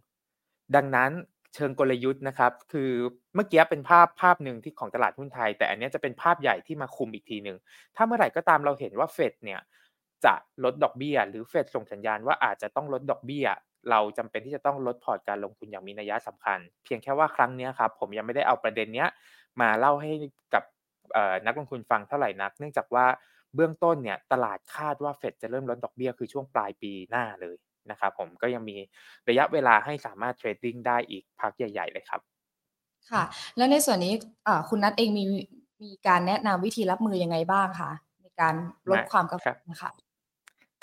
[0.77, 1.11] ดังนั้น
[1.55, 2.91] เชิงกลยุทธ์นะครับ คือ
[3.35, 7.57] เมื่อกี้เป็นภาพภาพหนึ่งที่ของตลาดหุ้นไทย แต่อันนี้จะเป็นภาพใหญ่ที่มาคุมอีกทีหนึ่ง
[7.97, 9.61] ถ้าเมื่อไหร่ก็ตามเราเห็นว่าเฟดเนี่ย
[10.25, 13.47] จะลดดอกเบี้ย หรือเฟดส่งสัญญาณว่าอาจจะต้องลดดอกเบี้ย
[13.91, 19.09] เราจำเป็นที่จะต้องลดพอร์ตการลงทุนอย่างมีนัยสำคัญ เพียงแค่ว่าครั้งนี้ครับผมยังไม่ได้เอาประเด็นเนี้ย
[19.61, 20.13] มาเล่าให้
[20.55, 20.65] กับ
[21.47, 23.07] นักลงทุนฟังเท่าไหร่นัก เนื่องจากว่า
[23.55, 27.57] เบื้องต้นเนี่ยตลาดคาดว่าเฟดจะเริ่มลดดอกเบี้ยคือช่วงปลายปีหน้าเลย
[27.91, 28.77] นะครับผมก็ยังมี
[29.29, 32.21] ระยะเวลาให้สามารถเทรดดิ้งได้อีกพักใหญ่ ๆ เลยครับ
[33.11, 33.23] ค่ะ
[33.57, 34.13] แล้วในส่วนนี้
[34.69, 35.25] คุณนัทเองมี
[35.83, 37.91] มีการแนะนำวิธีรับมือยังไงบ้างคะ
[38.23, 38.55] ในการ
[38.91, 39.91] ลดความกังวลนะคะ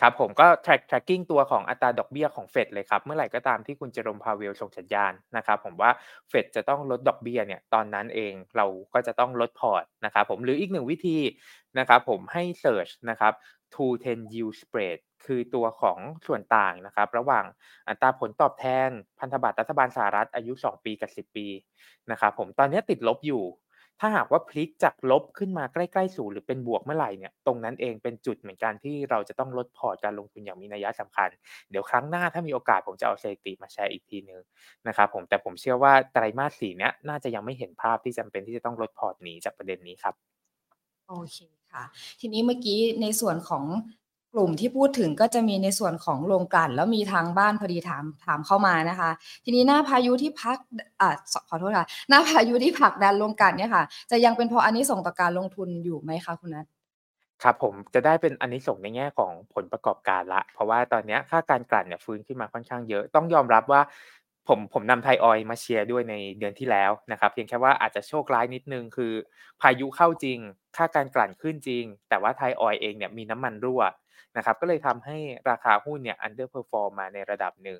[0.01, 5.91] ครับผมก็ track tracking ตัวของอัตราดอกเบี้ยของเฟดเลยครับ เมื่อไหร่ก็ตามที่คุณเจอรมพาเวลส่งสัญญาณนะครับผมว่า
[6.29, 11.17] เฟดจะต้องลดดอกเบี้ยเนี่ยตอนนั้นเองเราก็จะต้องลดพอร์ตนะครับผมหรืออีกหนึ่งวิธี
[11.79, 13.33] นะครับผมให้ search นะครับ
[13.73, 17.45] two ten yield spread คือตัวของส่วนต่างนะครับระหว่าง
[17.89, 21.47] อัตราผลตอบแทนพันธบัตรรัฐบาลสหรัฐอายุ 2 ปีกับ 10 ปี
[22.11, 23.43] นะครับผมตอนนี้ติดลบอยู่
[23.99, 31.29] ถ้าหากว่าพลิกจากลบขึ้นมาใกล้ๆศูนย์หรือเป็นบวกเมื่อไหร่เนี่ยตรงนั้นเองเป็นจุดเหมือนกันที่เราจะต้องลดพอร์ตการลงทุนอย่างมีนัยสำคัญ
[31.71, 34.41] เดี๋ยวครั้งหน้าถ้ามีโอกาสผมจะเอาสถิติมาแชร์อีกทีนึง
[34.87, 40.15] นะครับผมแต่ผมเชื่อว่าไตรมาสสี่เนี้ยน่าจะยังไม่เห็นภาพที่จำเป็นที่จะต้องลดพอร์ตหนีจากประเด็นนี้ครับ
[41.07, 41.37] โอเค
[41.71, 41.83] ค่ะ
[42.19, 43.63] ทีนี้เมื่อกี้ในส่วนของ
[44.33, 49.09] กลุ่มที่พูดถึงก็จะมีในส่วนของโรงกลั่น แล้วมีทางบ้านพอดีถามถามเข้ามานะคะ
[49.43, 50.57] ทีนี้หน้าพายุที่พัก
[51.01, 51.15] อ่า
[51.49, 56.65] ขอโทษค่ะ หน้าพายุที่ผักดันโรงกลั่นเนี่ยค่ะ จะยังเป็นพราะอันนี้ส่งต่อการลงทุนอยู่ไหมคะคุณนัท
[57.43, 63.81] ครับผมจะได้เป็นอันนี้ส่งในแง่ของผลประกอบการละ เพราะว่าตอนนี้ค่าการกลั่นเนี่ยฟื้นขึ้นมาค่อนข้างเยอะต้องยอมรับว่า
[64.47, 69.13] ผมผมนำไทยออยมาเชียร์ด้วยในเดือนที่แล้วนะครับเพียงแค่ว่าอาจจะโชคร้ายนิดนึงคือ
[69.61, 70.39] พายุเข้าจริง
[70.77, 73.81] ค่าการกลั่นขึ้นจริง แต่ว่าไทยออยเองเนี่ยมีน้ำมันรั่ว
[74.37, 75.17] นะครับก็เลยทำให้
[75.49, 77.79] ราคาหุ้นเนี่ย underperform มาในระดับหนึ่ง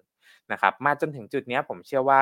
[0.52, 2.20] นะครับมาจนถึงจุดนี้ผมเชื่อว่า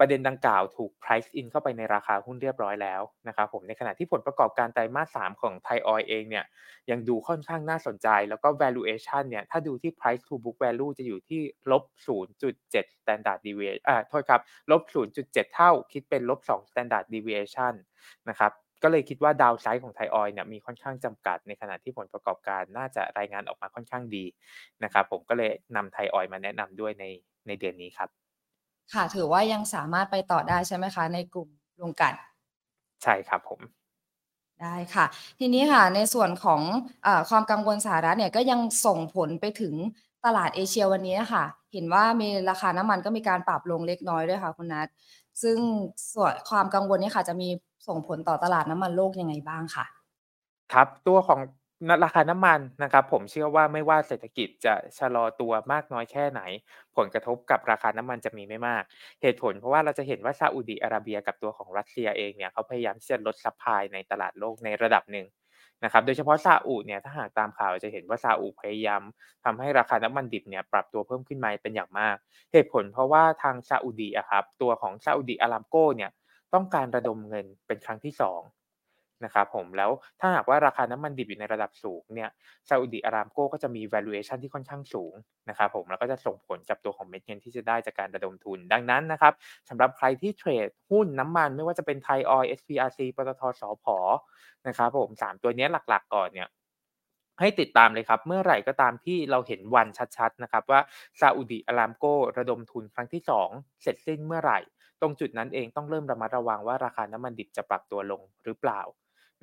[0.00, 6.44] ประเด็นดังกล่าวถูก price in เข้าไปในราคาหุ้นเรียบร้อยแล้วนะครับผมในขณะที่ผลประกอบการไตรมาส 3 ของไทยออยเองเนี่ย
[6.90, 11.82] ยังดูค่อนข้างน่าสนใจ แล้วก็ valuation เนี่ยถ้าดูที่ price to book value จะอยู่ที่ลบ
[12.36, 14.82] 0.7 standard deviation อ่าโทษครับลบ
[15.18, 17.74] 0.7 เท่าคิดเป็นลบ 2 standard deviation
[18.28, 24.24] นะครับ ก็เลยคิดว่าดาวไซด์ของไทยออยเนี่ยมีค่อนข้างจำกัดในขณะที่ผลประกอบการน่าจะรายงานออกมาค่อนข้างดี
[24.84, 27.04] นะครับผมก็เลยนำไทยออยมาแนะนำด้วยใน
[27.46, 28.08] ในเดือนนี้ครับ
[28.92, 31.48] ค่ะถือว่ายังสามารถไปต่อได้ใช่ไหมคะ ในกลุ่ม
[31.80, 32.14] ลงกัน
[33.02, 33.60] ใช่ครับผม
[34.62, 35.06] ได้ค่ะ
[35.38, 36.62] ทีนี้ค่ะในส่วนของ
[37.06, 39.74] อความกังวลสหรัฐเนี่ยก็ยังส่งผลไปถึง
[40.24, 44.88] ตลาดเอเชียวันนี้ค่ะ เห็นว่ามีราคาน้ำมันก็มีการปรับลงเล็กน้อยด้วยค่ะคุณนัท
[45.42, 45.58] ซึ่ง
[46.14, 47.48] ส่วนความกังวลนี้ค่ะจะมี
[47.88, 49.86] ส่งผลต่อตลาดน้ำมันโลกยังไงบ้างค่ะ
[50.72, 51.40] ครับตัวของ
[52.04, 56.40] ราคาน้ำมันนะครับ ผมเชื่อว่าไม่ว่าเศรษฐกิจจะชะลอตัวมากน้อยแค่ไหน
[56.96, 58.82] ผลกระทบกับราคาน้ำมันจะมีไม่มาก
[59.22, 65.26] เหตุผลเพราะว่าเราจะเห็นว่าซาอุดีอาระเบียกับตัวของรัสเซียเองเนี่ยเขาพยายามที่จะลดซัพพลายในตลาดโลกในระดับหนึ่ง
[65.84, 69.02] นะครับโดยเฉพาะซาอุเนี่ยถ้าหากตามข่าวจะเห็นว่าซาอุพยายาม
[69.44, 72.16] ทำให้ราคาน้ำมันดิบเนี่ยปรับตัวเพิ่มขึ้นมาเป็นอย่างมาก
[72.52, 76.10] เหตุผลเพราะว่าทางซาอุดีอะครับตัวของซาอุดีอารามโกเนี่ย
[76.54, 78.42] ต้องการระดมเงินเป็นครั้งที่2
[79.24, 82.30] นะครับผมแล้วถ้าหากว่าราคาน้ำมันดิบอยู่ในระดับสูงเนี่ย
[82.68, 85.14] ซาอุดิอารามโก้ก็จะมี valuation ที่ค่อนข้างสูง
[85.48, 89.32] นะครับผมแล้วก็จะส่งผลกับตัวของเม็ดเงินที่จะได้จากการระดมทุน ดังนั้นนะครับ
[89.68, 93.86] สำหรับใครที่เทรดหุ้นน้ำมันไม่ว่าจะเป็นไทยออย SPRC ปตทสพ
[94.66, 96.48] นะครับผมสามตัวนี้หลักๆ ก่อนเนี่ย
[97.40, 100.80] ให้ติดตามเลยครับเมื่อไหร่ก็ตามที่เราเห็นวันชัดๆนะครับว่า
[101.20, 102.04] ซาอุดิอารามโก
[102.38, 104.58] ระดมทุนครั้งที่ 2 เสร็จสิ้นเมื่อไหร่
[105.00, 108.80] ตรงจุดนั้นเองต้องเริ่มระมัดระวังว่าราคาน้ำมันดิบจะปรับตัวลงหรือเปล่า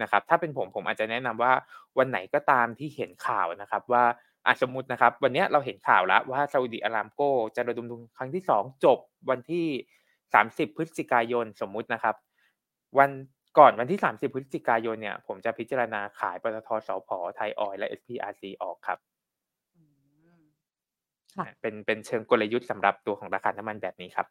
[0.02, 1.54] นะครับ ถ้าเป็นผมผมอาจจะแนะนำว่า
[1.98, 4.04] วันไหนก็ตามที่เห็นข่าวนะครับ ว่า
[4.48, 7.22] อาสมมตินะครับ วันนี้เราเห็นข่าวแล้วว่าซาอุดิอารามโก
[7.56, 8.98] จะระดมทุนครั้งที่ 2 จบ
[9.30, 9.66] วันที่
[10.22, 12.16] 30 พฤศจิกายนสมมุตินะครับ
[13.00, 13.10] วัน
[13.58, 19.00] ก่อนวันที่ 30 พฤศจิกายนเนี่ยผมจะพิจารณาขายปตทสพไทยออยและ SPRC ออกครับ
[21.62, 24.28] เป็นเป็นเชิงกลยุทธ์สำหรับตัวของราคาน้ำมันแบบนี้ครับ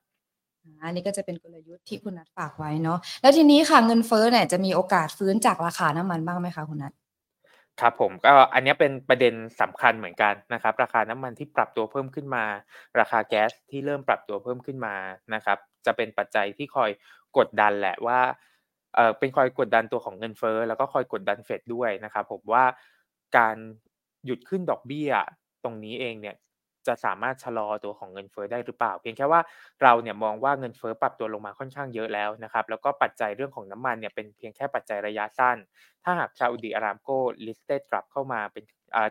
[0.85, 6.92] อันนี้ก็จะเป็นกลยุทธ์ที่คุณนัทฝากไว้เนาะแล้วทีนี้ค่ะเงินเฟ้อเนี่ยจะมีโอกาสฟื้นจากราคาน้ำมันบ้างไหมคะคุณนัท
[7.81, 12.44] ครับผมก็อันนี้เป็นประเด็นสำคัญเหมือนกันนะครับ ราคาน้ำมันที่ปรับตัวเพิ่มขึ้นมา
[13.00, 14.94] ราคาแก๊สที่เริ่มปรับตัวเพิ่มขึ้นมา
[15.35, 16.90] นะครับ จะเป็นปัจจัยที่คอย
[17.38, 18.20] กดดันแหละว่า
[18.94, 22.64] เออเป็นคอยกดดันตัวของเงินเฟ้อแล้วก็คอยกดดันเฟดด้วยนะครับ ผมว่า
[23.37, 23.57] การ
[24.27, 25.11] หยุดขึ้นดอกเบี้ย
[25.64, 26.37] ตรงนี้เองเนี่ย
[26.86, 29.40] จะสามารถชะลอตัวของเงินเฟ้อได้หรือเปล่า เพียงแค่ว่า
[29.82, 35.56] เราเนี่ยมองว่าเงินเฟ้อปรับตัวลงมาค่อนข้างเยอะแล้วนะครับแล้วก็ปัจจัยเรื่องของน้ำมันเนี่ยเป็นเพียงแค่ปัจจัยระยะสั้น
[36.04, 38.64] ถ้าหาก Saudi Aramco listed กลับเข้ามาเป็น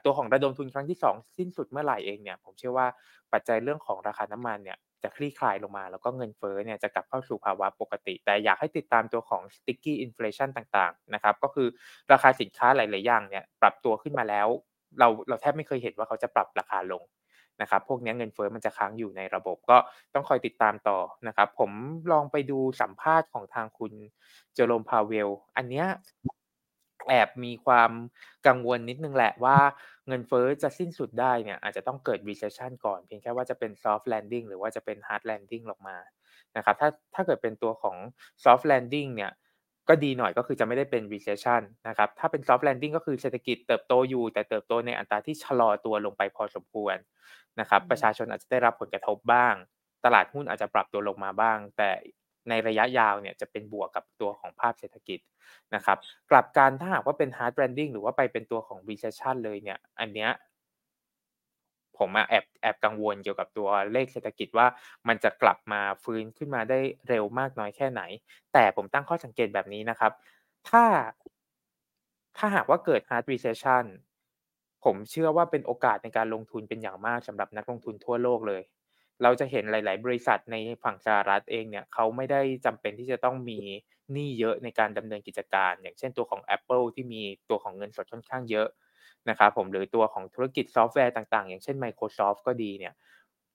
[0.06, 2.88] ตัวของระดมทุนครั้งที่ 2 สิ้นสุดเมื่อไหร่เองเนี่ยผมเชื่อว่า
[3.34, 11.68] ปัจจัยเรื่องของราคาน้ำมันเนี่ยจะคลี่คลายลงมา แล้วก็เงินเฟ้อเนี่ยจะกลับเข้าสู่ภาวะปกติ แต่อยากให้ติดตามตัวของ sticky inflation ต่างๆนะครับก็คือ
[12.12, 14.48] ราคาสินค้าหลาย ๆ อย่างเนี่ยปรับตัวขึ้นมาแล้ว
[15.00, 17.04] เราเราแทบไม่เคยเห็นว่าเขาจะปรับราคาลง
[17.64, 19.78] นะครับพวกนี้เงินเฟ้อมันจะค้างอยู่ในระบบก็
[20.14, 21.72] ต้องคอยติดตามต่อนะครับ ผม
[22.12, 23.94] ลองไปดูสัมภาษณ์ของทางคุณ
[24.54, 25.88] เจอโรมพาเวล อันเนี้ย
[27.10, 27.92] แอบมีความ
[28.48, 29.58] กังวลนิดนึงแหละว่า
[30.08, 35.98] เงินเฟ้อจะสิ้นสุดได้เนี่ยอาจจะต้องเกิด recession ก่อน เพียงแค่ว่าจะเป็น soft landing หรือว่าจะเป็น hard landing ลงมา
[36.58, 37.98] นะครับถ้าถ้าเกิดเป็นตัวของ
[38.44, 39.32] soft landing เนี่ย
[39.90, 46.96] ก็ดีหน่อยก็คือจะไม่ได้เป็น recession นะครับ ถ้าเป็น soft landing ก็คือเศรษฐกิจเติบโตอยู่ แต่เติบโตในอัตราที่ชะลอตัวลงไปพอสมควร
[47.60, 49.54] นะครับ ประชาชนอาจจะได้รับผลกระทบบ้าง
[50.06, 51.92] ตลาดหุ้นอาจจะปรับตัวลงมาบ้าง แต่
[52.50, 55.20] ในระยะยาวเนี่ยจะเป็นบวกกับตัวของภาพเศรษฐกิจ
[55.76, 55.98] นะครับ
[56.32, 60.32] กลับกันถ้าหากว่าเป็น hard landing หรือว่าไปเป็นตัวของ recession เลยเนี่ย อันเนี้ย
[61.98, 64.68] ผมแอบแอบกังวลเกี่ยวกับตัวเลขเศรษฐกิจว่า
[65.08, 66.80] มันจะกลับมาฟื้นขึ้นมาได้
[67.10, 68.02] เร็วมากน้อยแค่ไหน
[68.54, 70.12] แต่ผมตั้งข้อสังเกตแบบนี้นะครับ
[70.70, 70.84] ถ้า
[72.38, 73.86] ถ้าหากว่าเกิด hard recession
[74.84, 78.62] ผมเชื่อว่าเป็นโอกาสในการลงทุนเป็นอย่างมากสำหรับนักลงทุนทั่วโลกเลย
[79.24, 83.60] เราจะเห็นหลาย ๆ บริษัทในฝั่งสหรัฐเองเนี่ยเขาไม่ได้จำเป็นที่จะต้องมี
[84.12, 88.68] หนี้เยอะในการดำเนินกิจการ อย่างเช่นตัวของ Apple ที่มีตัวของเงินสดค่อนข้างเยอะ
[89.30, 92.94] นะครับผมหรือตัวของธุรกิจซอฟต์แวร์ต่างๆ อย่างเช่น Microsoft ก็ดีเนี่ย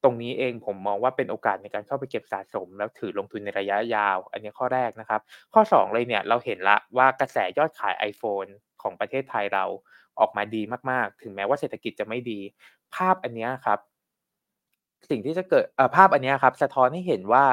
[0.05, 5.21] ตรงนี้เองผมมองว่าเป็นโอกาสในการเข้าไปเก็บสะสม แล้วถือลงทุนในระยะยาว อันนี้ข้อแรกนะครับ
[5.55, 8.51] ข้อ 2 เลยเนี่ยเราเห็นละว่ากระแสยอดขาย iPhone
[8.83, 9.65] ของประเทศไทยเรา
[10.21, 12.41] ออกมาดีมากๆ ถึงแม้ว่าเศรษฐกิจจะไม่ดี
[12.95, 13.79] ภาพอันนี้ครับ
[15.11, 15.65] สิ่งที่จะเกิด
[15.97, 17.45] ภาพอันนี้ครับ สะท้อนให้เห็นว่า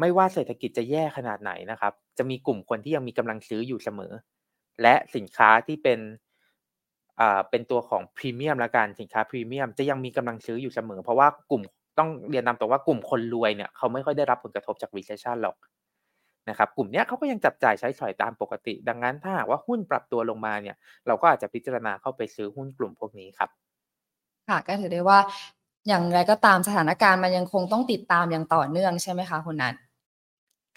[0.00, 4.12] ไม่ว่าเศรษฐกิจจะแย่ขนาดไหนนะครับ จะมีกลุ่มคนที่ยังมีกำลังซื้ออยู่เสมอ
[4.82, 5.98] และสินค้าที่เป็น
[7.50, 11.62] เป็นตัวของพรีเมียมละกันสินค้าพรีเมียมจะยังมีกำลังซื้ออยู่เสมอ เพราะว่ากลุ่ม
[11.98, 15.56] ต้องเรียนนำตัวว่ากลุ่มคนรวยเนี่ยเขาไม่ค่อยได้รับผลกระทบจาก recession หรอก
[16.48, 23.50] นะครับกลุ่มนี้เขาก็ยังจับจ่ายใช้สอยตามปกติ ดังนั้นถ้าหากว่าหุ้นปรับตัวลงมาเนี่ย เราก็อาจจะพิจารณาเข้าไปซื้อหุ้นกลุ่มพวกนี้ครับ
[24.48, 25.18] ค่ะก็ถือได้ว่า
[25.88, 29.74] อย่างไรก็ตามสถานการณ์มันยังคงต้องติดตามอย่างต่อเนื่องใช่ไหมคะคุณนัท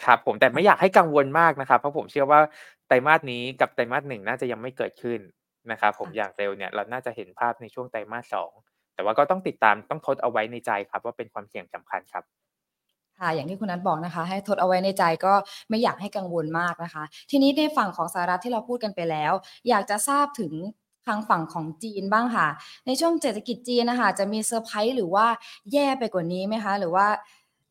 [0.04, 2.40] ครับผมแต่ไม่อยากให้กังวลมากนะครับเพราะผมเชื่อว่า
[2.88, 5.20] ไตรมาสนี้กับไตรมาสหนึ่งน่าจะยังไม่เกิดขึ้น
[5.72, 8.52] นะครับผมอย่างเร็วเนี่ยเราน่าจะเห็นภาพในช่วงไตรมาสสอง
[8.96, 12.24] แต่ว่าก็ต้องติดตามต้องทดเอาไว้ในใจครับ ว่าเป็นความเสี่ยงสำคัญครับ
[13.20, 15.34] ค่ะอย่างที่คุณนัทบอกนะคะ ให้ทดเอาไว้ในใจก็
[15.70, 19.34] ไม่อยากให้กังวลมากนะคะ ทีนี้ในฝั่งของสหรัฐที่เราพูดกันไปแล้ว
[19.70, 20.54] อยากจะทราบถึง
[21.06, 22.48] ทางฝั่งของจีนบ้างค่ะ
[22.86, 25.26] ในช่วงเศรษฐกิจจีนนะคะจะมีเซอร์ไพรส์หรือว่า
[25.74, 27.08] แย่ไปกว่านี้ไหมคะ หรือว่า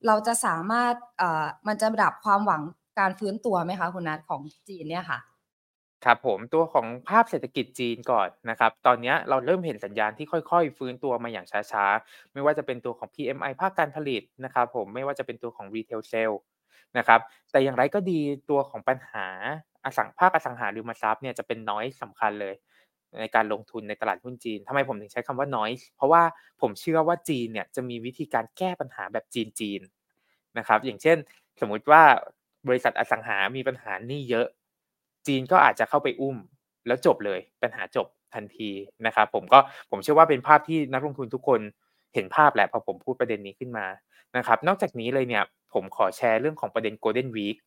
[0.06, 2.62] เราจะสามารถเอ่อมันจะดับความหวัง
[2.98, 5.18] การฟื้นตัวไหมคะ คุณนัทของจีนเนี่ยค่ะ
[6.04, 16.36] ครับผมตัวของภาพเศรษฐกิจจีนก่อนนะครับตอนนี้เราเริ่มเห็นสัญญาณที่ค่อยๆ ฟื้นตัวมาอย่างช้าๆ ไม่ว่าจะเป็นตัวของ PMI ภาคการผลิตนะครับผมไม่ว่าจะเป็นตัวของ Retail Sale
[16.98, 19.26] นะครับแต่อย่างไรก็ดีตัวของปัญหา
[19.84, 22.54] อสังภาคอสังหาริมทรัพย์เนี่ยจะเป็นน้อยสำคัญเลย
[23.20, 26.22] ในการลงทุนในตลาดหุ้นจีนทำไมผมถึงใช้คำว่าน้อย เพราะว่า
[26.60, 31.16] ผมเชื่อว่าจีนเนี่ยจะมีวิธีการแก้ปัญหาแบบจีนๆนะครับอย่างเช่น
[31.60, 32.02] สมมุติว่า
[32.68, 34.46] บริษัทอสังหามีปัญหานี้เยอะ
[35.26, 36.36] จีนก็อาจจะเข้าไปอุ้ม
[36.86, 38.70] แล้วจบเลยปัญหาจบทันที
[39.06, 39.58] นะครับผมก็
[39.90, 41.60] ผมเชื่อว่าเป็นภาพที่นักลงทุนทุกคน
[42.14, 43.86] เห็นภาพแหละพอผมพูดประเด็นนี้ขึ้นมา
[44.36, 47.58] นะครับ นอกจากนี้เลยเนี่ยผมขอแชร์เรื่องของประเด็น Golden Week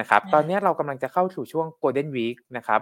[0.00, 2.80] นะครับ ตอนนี้เรากำลังจะเข้าสู่ช่วง Golden Week นะครับ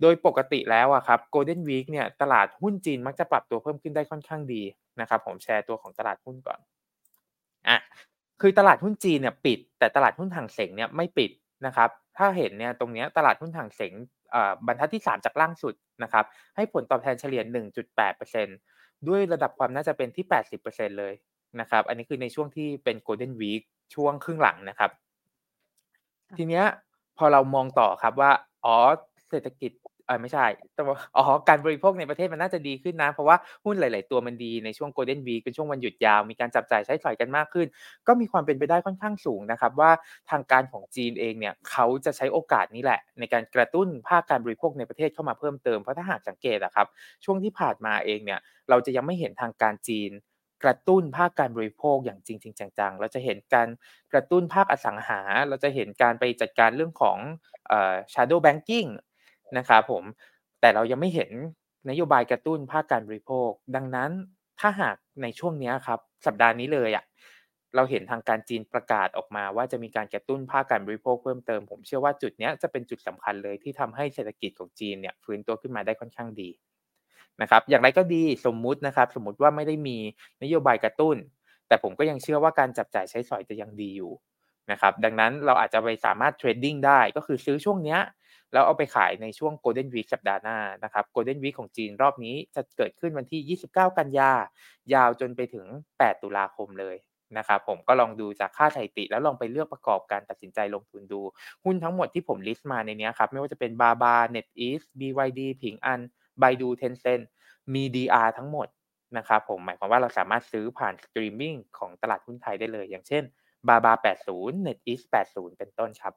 [0.00, 4.62] โดยปกติแล้วอะครับ Golden Week เนี่ยตลาดหุ้นจีนมักจะปรับตัวเพิ่มขึ้นได้ค่อนข้างดี
[5.00, 6.58] นะครับ ผมแชร์ตัวของตลาดหุ้นก่อน
[7.68, 7.78] อะ
[8.40, 11.30] คือตลาดหุ้นจีนเนี่ยปิด แต่ตลาดหุ้นห่างเสงเนี่ยไม่ปิด
[11.66, 13.92] นะครับถ้าเห็นเนี่ยตรงนี้ตลาดหุ้นห่างเสง
[14.66, 16.24] บรรทัดที่ 3 จากล่างสุดนะครับ
[16.56, 17.42] ให้ผลตอบแทนเฉลี่ย
[18.24, 20.24] 1.8%ด้วยระดับความน่าจะเป็นที่
[20.62, 21.14] 80%เลย
[21.60, 23.62] นะครับอันนี้คือในช่วงที่เป็น Golden Week
[23.94, 24.90] ช่วงครึ่งหลังนะครับ
[26.36, 26.64] ทีเนี้ย
[27.18, 28.30] พอเรามองต่อครับว่า
[28.64, 28.76] อ๋อ
[29.28, 29.72] เศรษฐกิจ
[30.06, 37.66] เออไม่ใช่แต่ว่าอ๋อการบริโภคในประเทศมันน่าจะดีขึ้นนะ เพราะว่าหุ้นหลาย ๆ ตัวมันดีในช่วง Golden Week เป็นช่วงวันหยุดยาว มีการจับจ่ายใช้สอยกันมากขึ้น
[38.06, 39.90] ก็มีความเป็นไปได้ค่อนข้างสูงนะครับ ว่า
[40.30, 46.86] ทางการของจีนเองเนี่ยเขาจะใช้โอกาสนี้แหละ ในการกระตุ้นภาคการบริโภคในประเทศเข้ามาเพิ่มเติมเพราะถ้าหากสังเกตอะครับ
[47.24, 48.40] ช่วงที่ผ่านมาเองเนี่ย
[48.70, 50.10] เราจะยังไม่เห็นทางการจีน
[50.64, 53.68] กระตุ้นภาคการบริโภคอย่างจริงๆจังๆ เราจะเห็นการ
[54.12, 57.18] กระตุ้นภาคอสังหา เราจะเห็นการไปจัดการเรื่องของ
[57.68, 58.88] เอ่อ shadow banking
[59.58, 60.04] นะครับผม
[60.60, 61.30] แต่เรายังไม่เห็น
[61.90, 64.10] นโยบายกระตุ้นภาคการบริโภค ดังนั้น
[64.60, 67.04] ถ้าหากในช่วงนี้ครับ สัปดาห์นี้เลยอะ่ะ
[67.76, 76.50] เราเห็นทางการจีนประกาศออกมา ว่าจะมีการกระตุ้นภาคการบริโภคเพิ่มเติม ผมเชื่อว่าจุดนี้จะเป็นจุดสำคัญเลยที่ทำให้เศรษฐกิจของจีนเนี่ยฟื้นตัวขึ้นมาได้ค่อนข้างดี
[77.42, 79.98] นะครับ อย่างไรก็ดีสมมุตินะครับ สมมุติว่าไม่ได้มี
[80.42, 81.16] นโยบายกระตุ้น
[81.68, 84.12] แต่ผมก็ยังเชื่อว่าการจับจ่ายใช้สอยจะยังดีอยู่
[84.70, 88.00] นะครับ ดังนั้นเราอาจจะไปสามารถเทรดดิ้งได้ก็คือซื้อช่วงเนี้ย
[88.54, 94.32] แล้วเอาไปขายในช่วง Golden Week สัปดาห์หน้านะครับ Golden Week ของจีนรอบนี้จะเกิดขึ้นวันที่ 29 กันยา
[94.94, 95.66] ยาวจนไปถึง
[95.98, 96.96] 8 ตุลาคมเลย
[97.38, 101.20] นะครับผมก็ลองดูจากค่าสถิติ แล้วลองไปเลือกประกอบการตัดสินใจลงทุนดู
[101.64, 106.00] หุ้นทั้งหมดที่ผมลิสต์มาในนี้ครับ ไม่ว่าจะเป็นบาบา NetEase BYD ผิงอัน
[106.42, 107.24] Baidu Tencent
[107.74, 108.68] มี DR ทั้งหมด
[109.16, 113.22] นะครับผมหมายความว่าเราสามารถซื้อผ่านสตรีมมิ่งของตลาดหุ้นไทยได้เลย อย่างเช่น
[113.68, 116.14] BABA80 NetEase 80 เป็นต้นครับ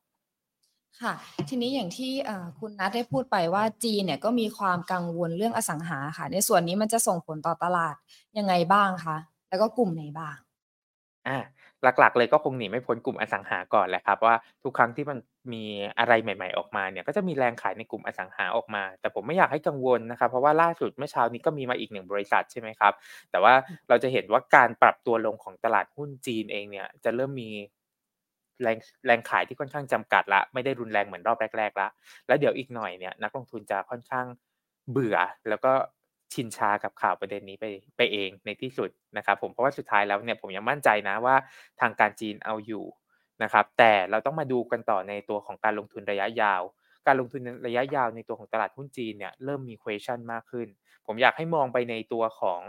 [1.02, 1.14] ค่ะ
[1.50, 2.12] ทีนี้อย่างที่
[2.60, 7.96] คุณนัทได้พูดไปว่าจีนเนี่ยก็มีความกังวลเรื่องอสังหาค่ะ ในส่วนนี้มันจะส่งผลต่อตลาด
[8.38, 9.18] ยังไงบ้างคะ
[9.50, 10.36] แล้วก็กลุ่มไหนบ้าง
[11.28, 11.38] อ่า
[11.84, 15.18] หลักๆ เลยก็คงหนีไม่พ้นกลุ่มอสังหาก่อนแหละครับว่าทุกครั้งที่มัน
[15.54, 15.64] มี
[16.00, 22.94] อะไรใหม่ ๆออกมาเนี่ยก็จะมีแรงขายในกลุ่มอสังหาออกมา แต่ผมไม่อยากให้กังวลนะครับเพราะว่าล่าสุดเมื่อเช้านี้ก็มีมาอีกหนึ่งบริษัทใช่ไหมครับ
[23.32, 23.54] แต่ว่า
[23.90, 27.50] เราจะเห็นว่าการปรับตัวลงของตลาดหุ้นจีนเองเนี่ยจะเริ่มมี
[28.64, 31.88] แรงแรงขายที่ค่อนข้างจำกัดละไม่ได้รุนแรงเหมือนรอบแรกๆละ
[32.28, 34.26] แล้วเดี๋ยวอีกหน่อยเนี่ยนักลงทุนจะค่อนข้าง
[34.92, 35.18] เบื่อ
[35.50, 35.74] แล้วก็
[36.34, 37.66] ชินชากับข่าวประเด็นนี้ไป
[37.98, 41.36] ไปเองในที่สุดนะครับผมเพราะว่าสุดท้ายแล้วเนี่ยผมยังมั่นใจนะว่า
[41.82, 42.86] ทางการจีนเอาอยู่
[43.44, 46.62] นะครับแต่เราต้องมาดูกันต่อในตัวของการลงทุนระยะยาว
[47.08, 50.68] การลงทุนระยะยาวในตัวของตลาดหุ้นจีนเนี่ยเริ่มมี question มากขึ้น
[51.06, 52.62] ผมอยากให้มองไปในตัวของ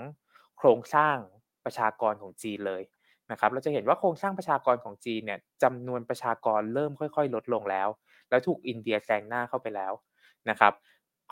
[0.59, 1.17] โครงสร้าง
[1.65, 2.83] ประชากรของจีนเลย
[3.33, 7.89] นะครับเราจะเห็นว่าโครงสร้างประชากรของจีนเนี่ยจำนวนประชากรเริ่มค่อย ๆ ลดลงแล้ว
[8.31, 9.93] แล้วถูกอินเดียแซงหน้าเข้าไปแล้ว
[10.51, 10.73] นะครับ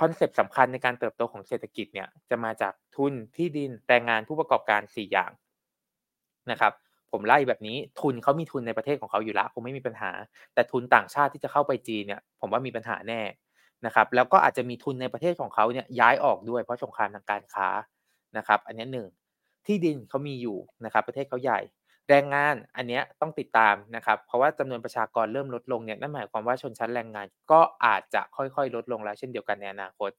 [0.01, 5.31] คอนเซปต์สำคัญในการเติบโตของเศรษฐกิจเนี่ยจะมาจากทุนที่ดินแรงงานผู้ประกอบการ 4 อย่าง
[6.51, 6.73] นะครับ
[7.13, 10.11] ผมไล่แบบนี้ทุนเขามีทุนในประเทศของเขาอยู่ล้วคงไม่มีปัญหา
[10.55, 13.23] แต่ทุนต่างชาติที่จะเข้าไปจีนเนี่ยผมว่ามีปัญหาแน่
[13.87, 17.69] นะครับแล้วก็อาจจะมีทุนในประเทศของเขาเนี่ยย้ายออกด้วยเพราะสงครามทางการค้า
[18.37, 19.09] นะครับอันนี้หนึ่ง
[19.67, 21.61] ที่ดินเขามีอยู่นะครับประเทศเขาใหญ่
[22.09, 30.11] แรงงานอันนี้ต้องติดตามนะครับเพราะว่าจำนวนประชากรเริ่มลดลงเนี่ยนั่นหมายความว่าชนชั้นแรงงานก็อาจจะค่อยๆ ลดลงแล้วเช่นเดียวกันในอนาคต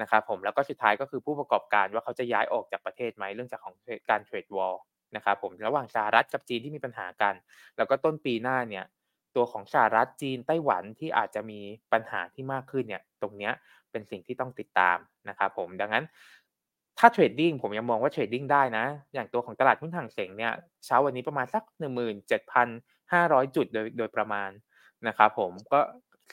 [0.00, 3.74] นะครับผมแล้วก็สุดท้ายก็คือผู้ประกอบการว่าเขาจะย้ายออกจากประเทศไหมเรื่องจากของ
[4.10, 4.74] การเทรดวอล
[5.16, 7.34] นะครับผมระหว่างสหรัฐกับจีนที่มีปัญหากัน
[7.76, 8.84] แล้วก็ต้นปีหน้าเนี่ย
[9.36, 11.60] ตัวของสหรัฐจีนไต้หวันที่อาจจะมี
[11.92, 13.50] ปัญหาที่มากขึ้นเนี่ยตรงนี้
[13.90, 16.04] เป็นสิ่งที่ต้องติดตามนะครับผมดังนั้น
[16.98, 20.52] ถ้าเทรดดิ้งผมยังมองว่าเทรดดิ้งได้นะ อย่างตัวของตลาดหุ้นห่างเสงเนี่ย
[20.84, 21.62] เช้าวันนี้ประมาณสัก
[22.38, 24.50] 17,500 จุดโดยโดยประมาณ
[25.08, 25.80] นะครับผมก็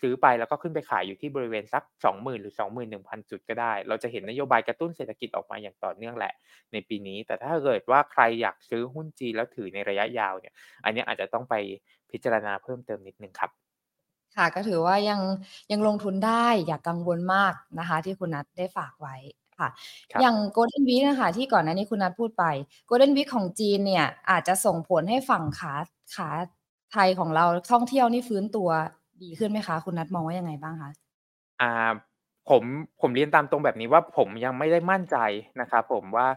[0.02, 2.54] ซื้อไปแล้วก็ขึ้นไปขายอยู่ที่บริเวณสัก 20,000 หรือ
[2.91, 6.34] 21,000 จุดก็ได้ เราจะเห็นนโยบายกระตุ้นเศรษฐกิจออกมาอย่างต่อเนื่องแหละ
[6.71, 10.54] ในปีนี้ แต่ถ้าเกิดว่าใครอยากซื้อหุ้นจีนแล้วถือในระยะยาวเนี่ย
[10.86, 11.56] อันนี้อาจจะต้องไป
[12.12, 13.52] พิจารณาเพิ่มเติมนิดนึงครับ
[14.36, 15.21] ค่ะก็ถือว่ายัง
[15.71, 19.15] ยังลงทุนได้อย่ากกังวลมากนะคะ ที่คุณนัทได้ฝากไว้
[19.62, 22.43] ค่ะ อย่าง Golden Week นะคะที่ก่อนหน้านี้คุณนัทพูดไป
[22.89, 25.74] Golden Week ของจีนเนี่ยอาจจะส่งผลให้ฝั่งขา
[26.15, 26.30] ขา
[26.91, 28.69] ไทยของเราท่องเที่ยวนี่ฟื้นตัว
[29.24, 30.91] ดีขึ้นไหมคะ คุณนัทมองว่ายังไงบ้างคะ
[31.62, 31.91] อ่า
[32.50, 32.63] ผม
[33.02, 35.17] ผมเรียนตามตรงแบบนี้ว่าผมยังไม่ได้มั่นใจ
[35.62, 36.28] นะครับผมว่า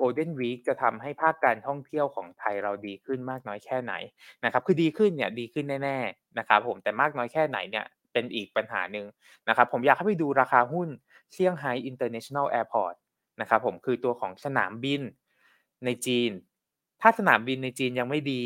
[0.00, 3.92] Golden Week จะทำให้ภาคการท่องเที่ยวของไทยเราดีขึ้นมากน้อยแค่ไหน
[4.44, 9.06] นะครับคือดีขึ้นเนี่ยดีขึ้นแน่ๆนะครับผมแต่มากน้อยแค่ไหนเนี่ยเป็นอีกปัญหาหนึ่ง
[9.48, 10.88] นะครับผมอยากให้ไปดูราคาหุ้น
[11.32, 12.94] เซี่ยงไฮ้ International Airport
[13.40, 15.02] นะครับผมคือตัวของสนามบิน
[15.84, 16.30] ในจีน
[17.00, 18.42] ถ้าสนามบินในจีนยังไม่ดี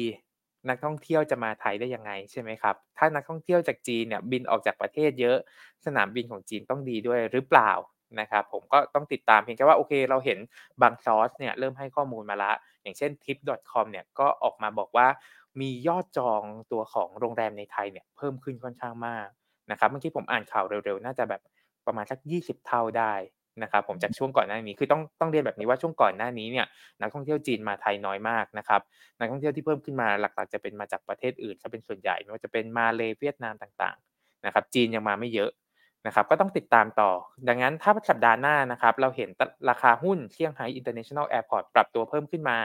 [0.69, 5.37] นักท่องเที่ยวจะมาไทยได้ยังไงใช่ไหมครับ ถ้านักท่องเที่ยวจากจีนเนี่ยบินออกจากประเทศเยอะ
[5.87, 7.73] สนามบินของจีนต้องดีด้วยหรือเปล่า
[8.21, 10.39] นะครับผมก็ต้องติดตามเพียงแค่ว่าโอเคเราเห็น
[10.83, 15.07] บางซอสเนี่ยเริ่มให้ข้อมูลมาละ อย่างเช่น tip.com เนี่ยก็ออกมาบอกว่า
[15.61, 19.29] มียอดจองตัวของโรงแรมในไทยเนี่ยเพิ่มขึ้นค่อนข้างมาก
[19.71, 21.41] นะครับเมื่อกี้ผมอ่านข่าวเร็วๆ น่าจะแบบ
[21.89, 23.15] ประมาณสัก 20 เท่าได้
[23.63, 26.67] นะครับผมจากช่วงก่อนหน้านี้คือต้องต้องเรียนแบบนี้ว่าช่วงก่อนหน้านี้เนี่ย
[27.01, 28.81] นักท่องเที่ยวจีนมาไทยน้อยมากนะครับ
[29.19, 35.51] นักท่องเที่ยวที่เพิ่มขึ้นมาหลักๆ จะเป็นมาจากประเทศอื่นซะเป็นส่วนใหญ่ไม่ว่าจะเป็นมาเลเวียดนามต่างๆนะครับจีนยังมาไม่เยอะ
[36.07, 37.11] นะครับก็ต้องติดตามต่อ
[37.49, 39.29] ดังนั้นถ้าสัปดาห์หน้านะครับเราเห็น
[39.71, 42.59] ราคาหุ้นเซี่ยงไฮ้ International Airport ปรับตัวเพิ่มขึ้นมา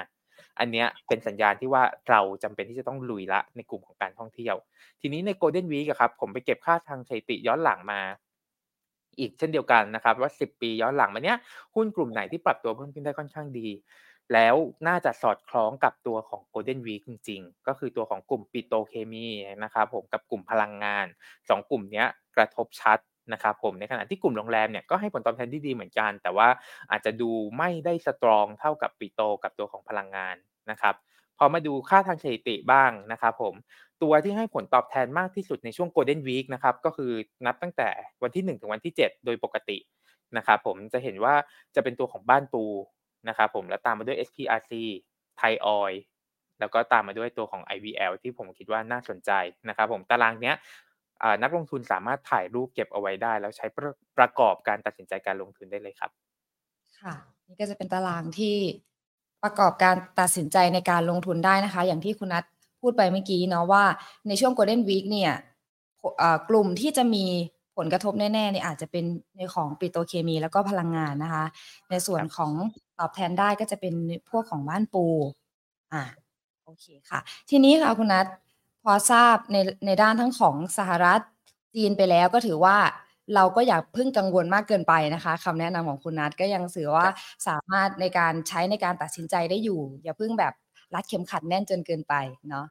[0.60, 4.56] อันนี้เป็นสัญญาณที่ว่าเราจำเป็นที่จะต้องลุยละในกลุ่มของการท่องเที่ยว
[5.02, 8.02] ทีนี้ใน Golden Week ครับผมไปเก็บค่าทางสถิติย้อนหลังมา
[9.19, 11.38] อีกเช่นเดียวกันนะครับว่า 10 ปีย้อนหลังมาเนี้ย
[11.76, 13.69] หุ้นกลุ่มไหนที่ปรับตัวเพิ่มขึ้นได้ค่อนข้างดี
[14.34, 14.56] แล้ว
[14.88, 19.28] น่าจะสอดคล้องกับตัวของ Golden Week จริง ๆ ก็คือตัวของกลุ่มปิโตเคมี
[19.63, 21.06] นะครับผมกับกลุ่มพลังงาน
[21.49, 22.99] 2 กลุ่มนี้กระทบชัด
[23.34, 26.47] นะครับผมในขณะที่กลุ่มโรงแรมเนี่ยก็ให้ผลตอบแทนที่ดีเหมือนกัน แต่ว่า
[26.91, 30.36] อาจจะดูไม่ได้สตรองเท่ากับปิโตกับตัวของพลังงาน
[30.71, 30.95] นะครับ
[31.38, 33.54] พอมาดูค่าทางสถิติบ้างนะครับผม
[34.04, 37.12] ตัวที่ให้ผลตอบแทนมากที่สุดในช่วง Golden Week นะครับก็คือ
[37.46, 37.89] นับตั้งแต่
[38.24, 39.78] วันที่ 1 ถึงวันที่ 7 โดยปกติ
[40.38, 41.36] นะครับผมจะเห็นว่า
[41.76, 42.63] จะเป็นตัวของบ้านปู
[43.30, 44.72] นะครับผมแล้วตามมาด้วย SPRC
[45.38, 45.94] ไทยออย
[46.60, 49.32] แล้วก็ตามมาด้วยตัวของ IVL ที่ผมคิดว่าน่าสนใจ
[49.70, 50.56] นะครับผมตารางเนี้ย
[51.44, 56.12] นักลงทุนสามารถถ่ายรูปเก็บเอาไว้ได้ แล้วใช้ประประกอบการตัดสินใจการลงทุนได้เลยครับ
[57.00, 57.13] ค่ะ
[57.48, 58.58] นี่ก็จะเป็นตารางที่
[59.44, 62.44] ประกอบการตัดสินใจในการลงทุนได้นะคะ อย่างที่คุณนัท
[62.84, 63.84] พูดไปเมื่อกี้เนาะว่า
[64.28, 65.34] ในช่วง Golden Week เนี่ย
[66.50, 67.26] กลุ่มที่จะมี
[67.78, 69.06] ผลกระทบแน่ๆเนี่ยอาจจะเป็น
[69.38, 71.46] ในของปิโตเคมีแล้วก็พลังงานนะคะ
[71.89, 72.52] ในส่วนของ
[73.00, 73.93] ตอบแทนได้ก็จะเป็น
[74.30, 75.06] พวกของบ้านปู
[75.93, 76.04] อ่า
[76.65, 77.19] โอเคค่ะ
[77.50, 78.26] ทีนี้ค่ะคุณนัท
[78.84, 81.22] พอทราบในในด้านทั้งของสหรัฐ
[81.76, 82.78] จีนไปแล้วก็ถือว่า
[83.36, 87.08] เราก็อย่าเพิ่งกังวลมากเกินไปนะคะคำแนะนำของคุณนัทก็ยังถือว่า
[87.48, 90.54] สามารถในการใช้ในการตัดสินใจได้อยู่ อย่าเพิ่งแบบ
[90.96, 92.14] รัดเข็มขัดแน่นจนเกินไป
[92.50, 92.66] เนาะ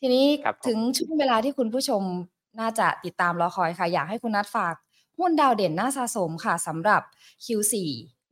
[0.00, 0.26] ทีนี้
[0.66, 2.02] ถึงช่วงเวลาที่คุณผู้ชม
[2.60, 4.74] น่าจะติดตามรอคอยค่ะ อยากให้คุณนัทฝาก
[5.18, 7.02] หุ้นดาวเด่นน่าสะสมค่ะสำหรับ
[7.44, 7.74] Q4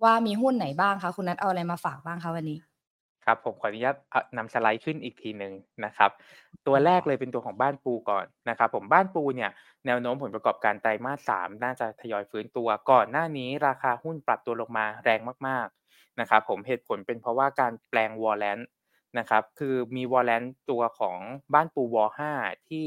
[0.03, 2.59] ว่ามีหุ้นไหนบ้างคะคุณนัทเอาอะไรมาฝากบ้างคะวันนี้
[3.25, 3.97] ครับผมขออนุญาต
[4.37, 5.53] นำสไลด์ขึ้นอีกทีหนึ่ง
[5.85, 6.11] นะครับ
[6.67, 9.51] ตัวแรกเลยเป็นตัวของบ้านปูก่อนนะครับ ผมบ้านปูเนี่ย
[9.87, 18.59] แนวโน้มผลประกอบการไตรมาสสามน่าจะทยอยฟื้นตัว ก่อนหน้านี้ราคาหุ้นปรับตัวลงมาแรงมากๆนะครับผมเหตุผลเป็นเพราะว่าการแปลงวอลเลน
[19.19, 21.19] นะครับ คือมีวอลเลนตัวของ
[21.55, 22.33] บ้านปูวอลห้า
[22.69, 22.87] ที่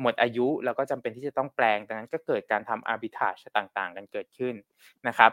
[0.00, 4.54] หมดอายุแล้วก็จำเป็นที่จะต้องแปลงดังนั้นก็เกิดการทำอาร์บิทาชต่างๆ กันเกิดขึ้น
[5.08, 5.30] นะครับ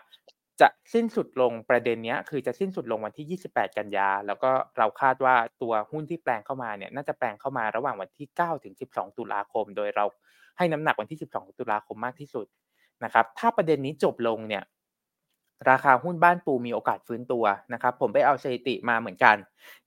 [0.62, 10.06] จะสิ้นสุดลงประเด็นนี้คือจะสิ้นสุดลงวันที่ 28 กันยา แล้วก็เราคาดว่าตัวหุ้นที่แปลงเข้ามาเนี่ยน่าจะแปลงเข้ามาระหว่างวันที่ 9 ถึง 12 ตุลาคม โดยเรา
[10.58, 12.46] ให้น้ำหนักวันที่ 12 ตุลาคมมากที่สุด
[13.04, 14.64] นะครับ ถ้าประเด็นนี้จบลงเนี่ย
[15.70, 19.38] ราคาหุ้นบ้านปูมีโอกาสฟื้นตัวนะครับ ผมไปเอาสถิติมาเหมือนกัน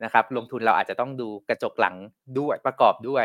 [0.05, 1.97] นะครับ ลงทุนเราอาจจะต้องดูกระจกหลัง
[2.39, 3.25] ด้วยประกอบด้วย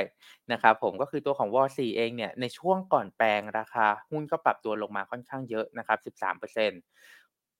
[0.51, 6.81] นะครับ ผมก็คือตัวของวอซีเองเนี่ยในช่วงก่อนแปลงราคาหุ้นก็ปรับตัวลงมาค่อนข้างเยอะนะครับ 13%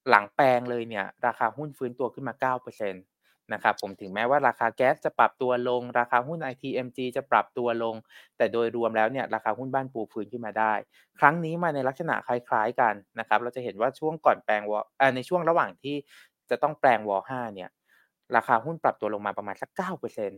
[0.09, 2.95] หลังแปลงเลยเนี่ยราคาหุ้นฟื้นตัวขึ้นมา 9%น
[3.53, 7.95] นะครับผมถึงแม้ว่าราคาแก๊สจะปรับตัวลง ราคาหุ้น ITMG จะปรับตัวลง
[8.37, 10.73] แต่โดยรวมแล้วเนี่ยราคาหุ้นบ้านปูพื้นขึ้นมาได้
[11.19, 15.95] ครั้งนี้มาในลักษณะคล้ายๆกันนะครับเราจะเห็นว่าช่วงก่อนแปลงวอในช่วงระหว่างที่
[16.49, 17.69] จะต้องแปลงวอ5เนี่ย
[18.35, 20.31] ราคาหุ้นปรับตัวลงมาประมาณสัก9%น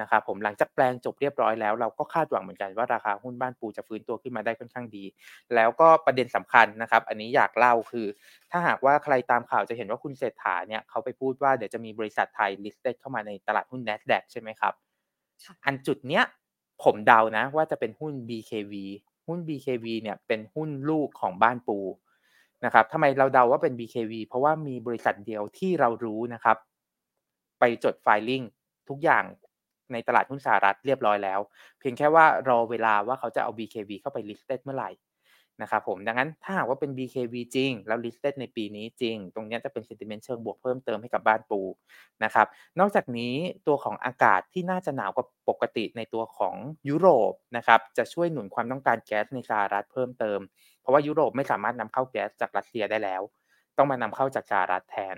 [0.00, 5.04] นะครับผมหลังจากแปลงจบเรียบร้อยแล้วเราก็คาดหวังเหมือนกันว่าราคาหุ้นบ้านปูจะฟื้นตัวขึ้นมาได้ค่อนข้างดี
[5.54, 8.06] แล้วก็ประเด็นสำคัญนะครับ อันนี้อยากเล่าคือ
[8.50, 14.72] ถ้าหากว่าใครตามข่าวจะเห็นว่าคุณเศรษฐาเนี่ยเขาไปพูดว่าเดี๋ยวจะมีบริษัทไทย listed เข้ามาในตลาดหุ้น NASDAQ ใช่ไหมครับ
[15.64, 16.24] อันจุดเนี้ย
[16.82, 18.74] ผมเดานะว่าจะเป็นหุ้น BKV
[19.26, 21.78] หุ้น BKV เนี่ยเป็นหุ้นลูกของบ้านปู
[22.64, 26.56] นะครับทำไมเราเดาว่าเป็น BKV เพราะว่ามีบริษัทเดียวที่เรารู้นะครับ
[27.58, 28.42] ไปจดไฟลิ่ง
[28.88, 29.24] ทุกอย่าง
[29.92, 31.40] ในตลาดหุ้นสหรัฐเรียบร้อยแล้ว
[31.80, 34.90] เพียงแค่ว่ารอเวลาว่าเขาจะเอา BKV เข้าไป listed เมื่อไหร่
[35.62, 41.60] นะครับผมดังนั้นถ้าหากว่าเป็น BKV จริง แล้ว listed ในปีนี้จริง ตรงนี้จะเป็น sentiment เชิงบวกเพิ่มเติมให้กับบ้านปู
[42.24, 42.46] นะครับ
[42.80, 43.34] นอกจากนี้
[43.66, 46.54] ตัวของอากาศที่น่าจะหนาวกว่าปกติในตัวของ
[46.88, 50.40] ยุโรปนะครับจะช่วยหนุนความต้องการแก๊สในสหรัฐเพิ่มเติม
[50.80, 53.22] เพราะว่ายุโรปไม่สามารถนำเข้าแก๊สจากรัสเซียได้แล้ว
[53.76, 55.16] ต้องมานำเข้าจากสหรัฐแทน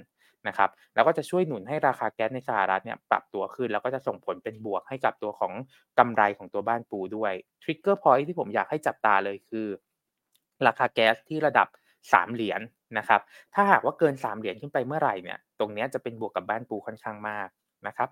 [0.49, 5.53] นะครับแล้วก็จะช่วยหนุนให้ราคาแก๊สในสหรัฐเนี่ยปรับตัวขึ้น แล้วก็จะส่งผลเป็นบวกให้กับตัวของ
[5.99, 7.33] กำไรของตัวบ้านปูด้วย
[7.63, 9.67] ทริกเกอร์พอยที่ผมอยากให้จับตาเลยคือ
[10.67, 11.69] ราคาแก๊สที่ระดับ
[12.13, 12.61] 3 เหรียญ
[12.99, 13.21] นะครับ
[13.55, 17.49] ถ้าหากว่าเกิน 3 เหรียญขึ้นไปเมื่อไหร่เนี่ยตรงนี้จะเป็นบวกกับบ้านปูค่อนข้างมาก
[17.87, 18.09] นะครับ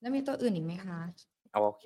[0.00, 0.98] แล้วมีตัวอื่นอีกไหมคะ
[1.54, 1.84] โอเค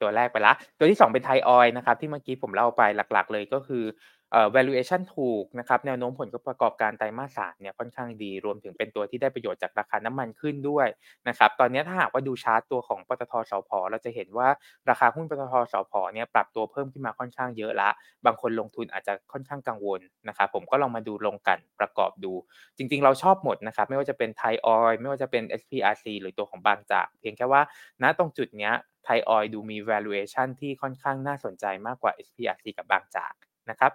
[0.00, 4.17] ตัวแรกไปละ ตัวที่ 2 เป็นไทยออยนะครับที่เมื่อกี้ผมเล่าไปหลัก ๆ เลยก็คือเอ่อ
[4.54, 10.86] valuation ถูกนะครับแนวโน้มผลประกอบการไตรมาสสามเนี่ยค่อนข้างดีรวมถึงเป็นตัวที่ได้ประโยชน์จากราคาน้ำมันขึ้นด้วย
[11.28, 14.48] นะครับตอนนี้ถ้าหากว่าดูชาร์ตตัวของปตทสพเราจะเห็นว่า
[14.90, 17.90] ราคาหุ้นปตทสพเนี่ยปรับตัวเพิ่มขึ้นมาค่อนข้างเยอะละ
[18.26, 22.32] บางคนลงทุนอาจจะค่อนข้างกังวลนะครับผมก็ลองมาดูลงกันประกอบดู
[22.76, 27.62] จริง ๆ เราชอบหมดนะครับไม่ว่าจะเป็นไทยออยไม่ว่าจะเป็น SPRC หรือตัวของบางจาก เพียงแค่ว่า
[28.02, 28.74] ณตรงจุดเนี้ย
[29.04, 33.32] ไทยออยดูมี valuation ที่ค่อนข้างน่าสนใจมากกว่า SPRC กับบางจาก
[33.70, 33.92] นะครับ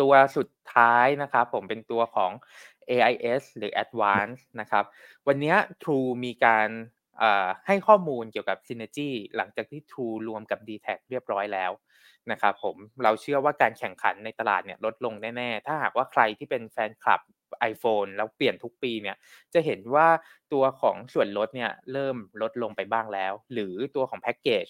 [0.00, 2.32] ตัวสุดท้ายนะครับ ผมเป็นตัวของ
[2.90, 4.84] AIS หรือ Advance นะครับ
[5.26, 6.68] วันนี้ True มีการ
[7.66, 11.70] ให้ข้อมูลเกี่ยวกับ Synergy หลังจากที่ True รวมกับ d t แทเรียบร้อยแล้ว
[12.30, 17.20] นะครับผมเราเชื่อว่าการแข่งขันในตลาดเนี่ยลดลงแน่ๆ ถ้าหากว่าใครที่เป็นแฟนคลับ
[17.72, 19.16] iPhone แล้วเปลี่ยนทุกปีเนี่ย
[19.54, 20.08] จะเห็นว่า
[20.52, 24.66] ตัวของส่วนลดเนี่ยเริ่มลดลงไปบ้างแล้ว หรือตัวของแพ็กเกจ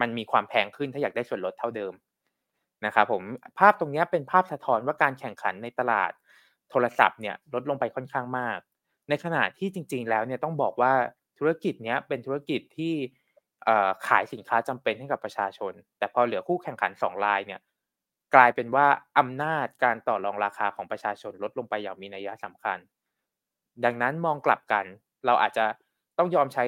[0.00, 1.92] มันมีความแพงขึ้นถ้าอยากได้ส่วนลดเท่าเดิม
[2.86, 3.22] นะครับผม
[3.58, 6.12] ภาพตรงนี้เป็นภาพสะท้อนว่าการแข่งขันในตลาด
[6.70, 8.58] โทรศัพท์เนี่ยลดลงไปค่อนข้างมาก
[9.08, 10.92] ในขณะที่จริง ๆ แล้วเนี่ยต้องบอกว่า
[11.38, 12.94] ธุรกิจนี้เป็นธุรกิจที่
[14.06, 17.60] ขายสินค้าจำเป็นให้กับประชาชน แต่พอเหลือคู่แข่งขัน2รายเนี่ย
[18.34, 18.86] กลายเป็นว่า
[19.18, 22.78] อำนาจการต่อรองราคาของประชาชนลดลงไปอย่างมีนัยสำคัญ
[23.84, 24.84] ดังนั้นมองกลับกัน
[25.26, 25.66] เราอาจจะ
[26.18, 26.64] ต้องยอมใช้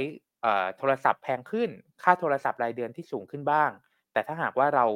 [0.78, 1.70] โทรศัพท์แพงขึ้น
[2.02, 3.70] ค่าโทรศัพท์รายเดือนที่สูงขึ้นบ้าง
[4.12, 4.86] แต่ถ้าหากว่าเรา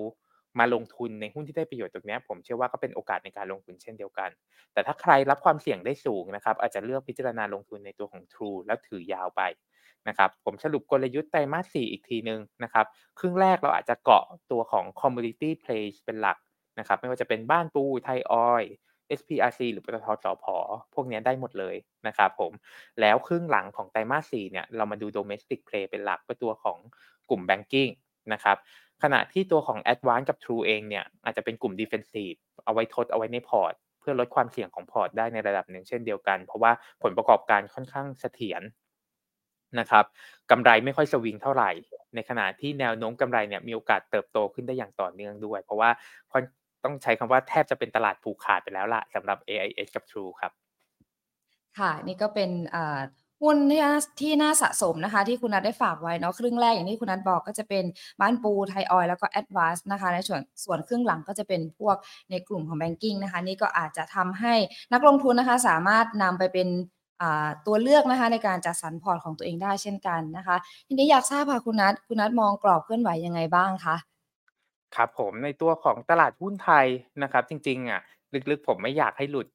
[0.59, 4.31] มาลงทุนในหุ้นที่ได้ประโยชน์ตรงนี้ผมเชื่อว่าก็เป็นโอกาสในการลงทุนเช่นเดียวกัน
[4.73, 9.43] แต่ถ้าใครรับความเสี่ยงได้สูงนะครับ อาจจะเลือกพิจารณาลงทุนในตัวของ True แล้วถือยาวไป
[10.09, 12.87] นะครับผมสรุปกลยุทธ์ไตรมาส4อีกทีนึงนะครับ
[13.19, 16.39] ครึ่งแรกเราอาจจะเกาะตัวของ commodity play เป็นหลัก
[16.79, 18.65] นะครับไม่ว่าจะเป็นบ้านปูไทยออย
[19.19, 20.45] SPRC หรือปตทสพ
[20.95, 21.77] พวกนี้ได้หมดเลย
[22.07, 22.53] นะครับผม
[23.01, 26.79] แล้วครึ่งหลังของไตรมาส4เนี่ยเรามาดู domestic play เป็นหลักก็ตัวของ
[27.31, 27.93] กลุ่ม banking
[28.33, 28.57] นะครับ
[29.03, 36.73] ขณะที่ตัวของ Advance กับ True เองเนี่ยอาจจะเป็นกลุ่ม Defensive เอาไว้ทดเอาไว้ในพอร์ต เพื่อลดความเสี่ยงของพอร์ตได้ในระดับหนึ่งเช่นเดียวกัน เพราะว่า
[37.03, 38.63] ผลประกอบการค่อนข้างเสถียร
[39.79, 40.05] นะครับ
[40.51, 41.71] กำไรไม่ค่อยสวิงเท่าไหร่
[42.15, 45.91] ในขณะที่แนวโน้มกำไรเนี่ยมีโอกาสเติบโตขึ้นได้อย่างต่อเนื่องด้วย เพราะว่า
[46.85, 50.53] ต้องใช้คำว่าแทบจะเป็นตลาดผูกขาดไปแล้วล่ะสำหรับ AIS กับ True ครับ
[51.79, 52.51] ค่ะนี่ก็เป็น
[53.43, 53.83] หุ้นที่
[54.21, 57.85] ที่น่าสะสมนะคะ ที่คุณนัทได้ฝากไว้เนาะครึ่งแรกอย่างที่คุณนัทบอกก็จะเป็น
[58.21, 61.97] บ้านปูไทยออยแล้วก็แอดวานซ์นะคะ ในส่วนส่วนครึ่งหลังก็จะเป็นพวก
[62.31, 64.55] ในกลุ่มของ banking นะคะ นี่ก็อาจจะทำให้
[64.93, 66.69] นักลงทุนนะคะ สามารถนำไปเป็น
[67.67, 70.57] ตัวเลือกนะคะในการจัดสรรพอร์ตของตัวเองได้เช่นกันนะคะ
[70.87, 73.97] ทีนี้อยากทราบค่ะคุณนัทคุณนัทมองกรอบเคลื่อนไหวยังไงบ้างคะ
[74.97, 76.87] ครับผมในตัวของตลาดหุ้นไทย
[77.23, 78.01] นะครับ จริงๆอะ
[78.51, 79.47] ลึกๆ ผมไม่อยากให้หลุด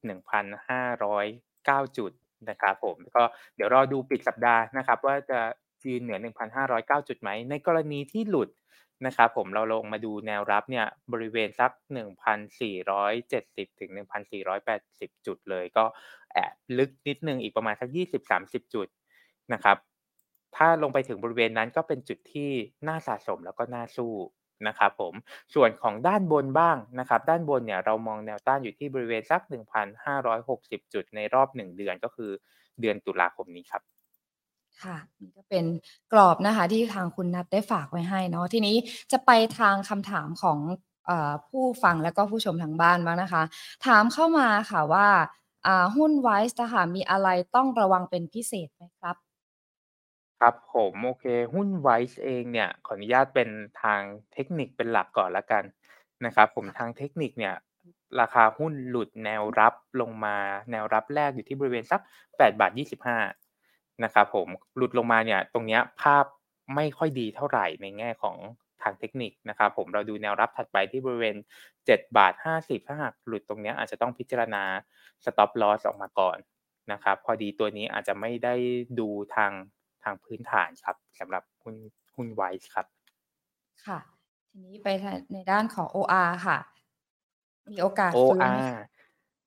[1.16, 2.12] 1,509 จุด
[2.50, 3.24] นะครับผมก็
[3.56, 5.40] เดี๋ยวรอดูปิดสัปดาห์นะครับ ว่าจะ
[5.86, 6.20] ยืนเหนือ
[6.64, 8.50] 1,509 จุดไหม ในกรณีที่หลุด
[9.06, 11.72] นะครับผมเราลงมาดูแนวรับเนี่ยบริเวณสัก
[12.56, 13.92] 1,470 ถึง
[14.58, 15.84] 1,480 จุดเลย ก็
[16.34, 17.90] แอบลึกนิดนึงอีกประมาณสัก
[18.32, 18.88] 20-30 จุด
[19.54, 19.78] นะครับ
[20.56, 22.52] ถ้าลงไปถึงบริเวณนั้นก็เป็นจุดที่
[22.88, 24.14] น่าสะสมแล้วก็น่าสู้
[24.68, 25.14] นะครับผม
[25.56, 29.42] ส่วนของด้านบนบ้างนะครับด้านบนเนี่ยเรามองแนวต้านอยู่ที่บริเวณสัก
[30.18, 32.32] 1,560 จุดในรอบ 1 เดือนก็คือ
[32.82, 33.84] เดือนตุลาคมนี้ครับ
[34.84, 35.66] ค่ะนี่ก็เป็น
[36.12, 38.76] กรอบนะคะที่ทางคุณนัทได้ฝากไว้ให้เนาะทีนี้
[39.12, 40.60] จะไปทางคำถามของ
[41.50, 43.44] ผู้ฟังและก็ผู้ชมทางบ้านบ้างนะคะ
[43.86, 45.08] ถามเข้ามาค่ะว่า
[45.96, 49.16] หุ้นไวส์นะคะมีอะไรต้องระวังเป็นพิเศษไหมครับ
[50.42, 53.50] ครับผม โอเค หุ้น WISE เองเนี่ย ขออนุญาตเป็น
[53.84, 54.02] ทาง
[54.34, 55.64] เทคนิคเป็นหลักก่อนแล้วกัน
[56.26, 57.56] นะครับ ผมทางเทคนิคเนี่ย
[58.20, 60.38] ราคาหุ้นหลุดแนวรับลงมา
[60.72, 66.26] แนวรับแรกอยู่ที่บริเวณสัก8บาท25นะครับผมหลุดลงมาเนี่ย ตรงเนี้ยภาพ
[66.76, 68.38] ไม่ค่อยดีเท่าไหร่ในแง่ของ
[68.84, 71.36] ทางเทคนิคนะครับผมเราดูแนวรับถัดไปที่บริเวณ
[71.76, 74.64] 7บาท50ถ้าหากหลุดตรงเนี้ยอาจจะต้องพิจารณา
[75.26, 76.38] stop loss ออกมาก่อน
[76.92, 78.56] นะครับ พอดีตัวนี้อาจจะไม่ได้
[79.00, 79.52] ดูทาง
[80.04, 81.76] ทางพื้นฐานครับสำหรับหุ้น
[82.16, 82.86] หุ้นไวส์ครับ
[83.86, 84.00] ค่ะ
[84.50, 84.88] ทีนี้ไป
[85.34, 86.58] ในด้านของ OR ค่ะ
[87.72, 88.74] มีโอกาสฟื้น OR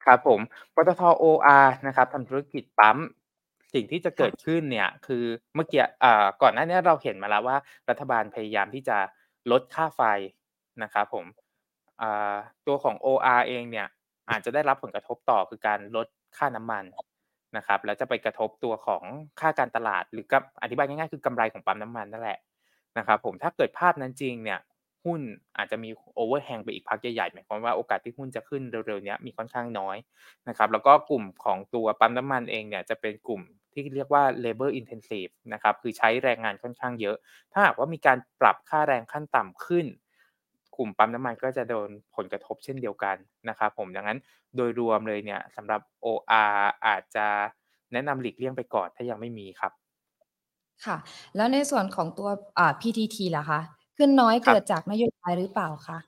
[0.05, 0.41] ครับผม
[0.75, 2.99] ปตท OR นะครับทำธุรกิจปั๊ม
[3.75, 5.25] สิ่งที่จะเกิดขึ้นเนี่ยคือ
[5.55, 7.57] เมื่อกี้อ่าก่อนหน้านี้เราเห็นมาแล้วว่า
[7.89, 8.99] รัฐบาลพยายามที่จะ
[9.51, 10.03] ลดค่าไฟ
[10.83, 11.25] นะครับผม
[12.01, 12.35] อ่า
[12.67, 13.87] ตัวของ OR เองเนี่ย
[14.31, 16.85] อาจจะได้รับผลกระทบต่อคือการลดค่าน้ำมัน
[17.57, 19.03] นะครับแล้วจะไปกระทบตัวของ
[19.41, 22.39] ค่าการตลาดหรือกับอธิบายง่ายๆ คือกำไรของปั๊มน้ำมันนั่นแหละ
[22.99, 24.61] นะครับผมถ้าเกิดภาพนั้นจริงเนี่ย
[25.05, 25.21] หุ้น
[25.59, 29.97] อาจจะมีโอเวอร์แฮงไปอีกพักใหญ่ๆหมายความว่าโอกาสที่หุ้นจะขึ้นเร็วๆนี้มีค่อนข้างน้อย
[30.49, 33.43] นะครับแล้วก็กลุ่มของตัวปั๊มน้ำมันเองเนี่ยจะเป็นกลุ่ม
[33.73, 37.17] ที่เรียกว่า labor intensive นะครับคือใช้แรงงานค่อนข้างเยอะ
[37.53, 39.87] ถ้าหากว่ามีการปรับค่าแรงขั้นต่ำขึ้น
[40.77, 43.17] กลุ่มปั๊มน้ำมันก็จะโดนผลกระทบเช่นเดียวกัน
[43.49, 44.19] นะครับผมดังนั้น
[44.57, 47.27] โดยรวมเลยเนี่ยสำหรับ OR อาจจะ
[47.93, 49.73] แนะนำหลีกเลี่ยงไปก่อนถ้ายังไม่มีครับ
[50.85, 50.97] ค่ะ
[51.37, 53.61] แล้วในส่วนของตัวอ่า PTT ล่ะคะ
[53.97, 55.99] ขึ้นน้อยเกิดจากนโยบายหรือเปล่าคะ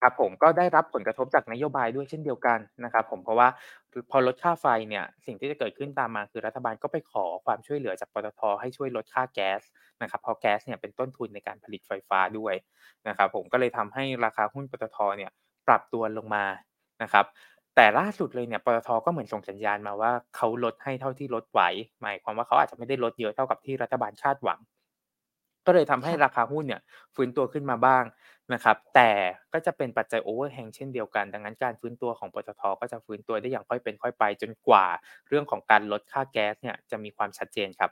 [0.00, 3.48] ครับผมก็ได้รับผลกระทบจากนโยบายด้วยเช่นเดียวกันนะครับผมเพราะว่า
[4.10, 9.62] พอลดค่าไฟเนี่ยสิ่งที่จะเกิดขึ้นตามมาคือรัฐบาลก็ไปขอความช่วยเหลือจากปตทให้ช่วยลดค่าแก๊ส
[10.02, 12.54] นะครับเพราะแก๊สเนี่ยเป็นต้นทุนในการผลิตไฟฟ้าด้วย
[13.08, 15.30] นะครับผมก็เลยทำให้ราคาหุ้นปตทเนี่ย
[15.68, 16.44] ปรับตัวลงมา
[17.02, 17.24] นะครับ
[17.76, 21.60] แต่ล่าสุดเลยเนี่ยปตทก็เหมือนส่งสัญญาณมาว่าเขาลดให้เท่าที่ลดไหว
[22.02, 24.58] หมายความว่าเขาอาจจะไม่ได้ลดเยอะเท่ากับที่รัฐบาลคาดหวัง
[25.66, 26.80] ก็เลยทำให้ราคาหุ้นเนี่ย
[27.14, 28.04] ฟื้นตัวขึ้นมาบ้าง
[28.52, 29.10] นะครับแต่
[29.52, 34.86] ก็จะเป็นปัจจัยโอเวอร์แฮงเช่นเดียวกัน ดังนั้นการฟื้นตัวของปตทก็จะฟื้นตัวได้อย่างค่อยเป็นค่อยไป จนกว่า
[35.28, 37.90] เรื่องของการลดค่าแก๊สเนี่ยจะมีความชัดเจนครับ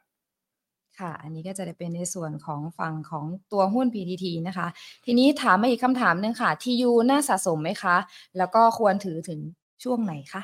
[0.99, 4.69] ค่ะ อันนี้ก็จะได้เป็นในส่วนของฝั่งของตัวหุ้น PTT นะคะ
[5.05, 7.97] ทีนี้ถามมาอีกคำถามหนึ่งค่ะ TU น่าสะสมไหมคะ
[8.39, 9.41] แล้วก็ควรถือถึง
[9.83, 10.43] ช่วงไหนคะ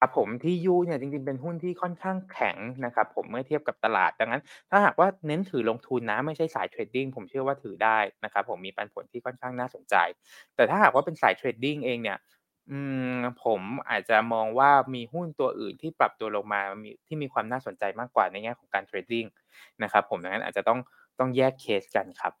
[0.00, 9.94] ครับผมที่ยูเนี่ยจริง ๆ เป็นหุ้นที่ค่อนข้างแข็งนะครับผมเมื่อเทียบกับตลาด ดังนั้น ถ้าหากว่าเน้นถือลงทุนนะไม่ใช่สายเทรดดิ้งผมเชื่อว่าถือได้นะครับผมมีปันผลที่ค่อนข้างน่าสนใจ
[10.56, 12.18] แต่ถ้าหากว่าเป็นสายเทรดดิ้งเองเนี่ย
[12.70, 12.78] อื
[13.16, 19.26] มผมอาจจะมองว่ามีหุ้นตัวอื่นที่ปรับตัวลงมามีที่มีความน่าสนใจมากกว่าในแง่ของการ trading
[19.82, 20.78] นะครับผมดังนั้นอาจจะต้อง
[21.18, 22.32] ต้องแยกเคสกันครับ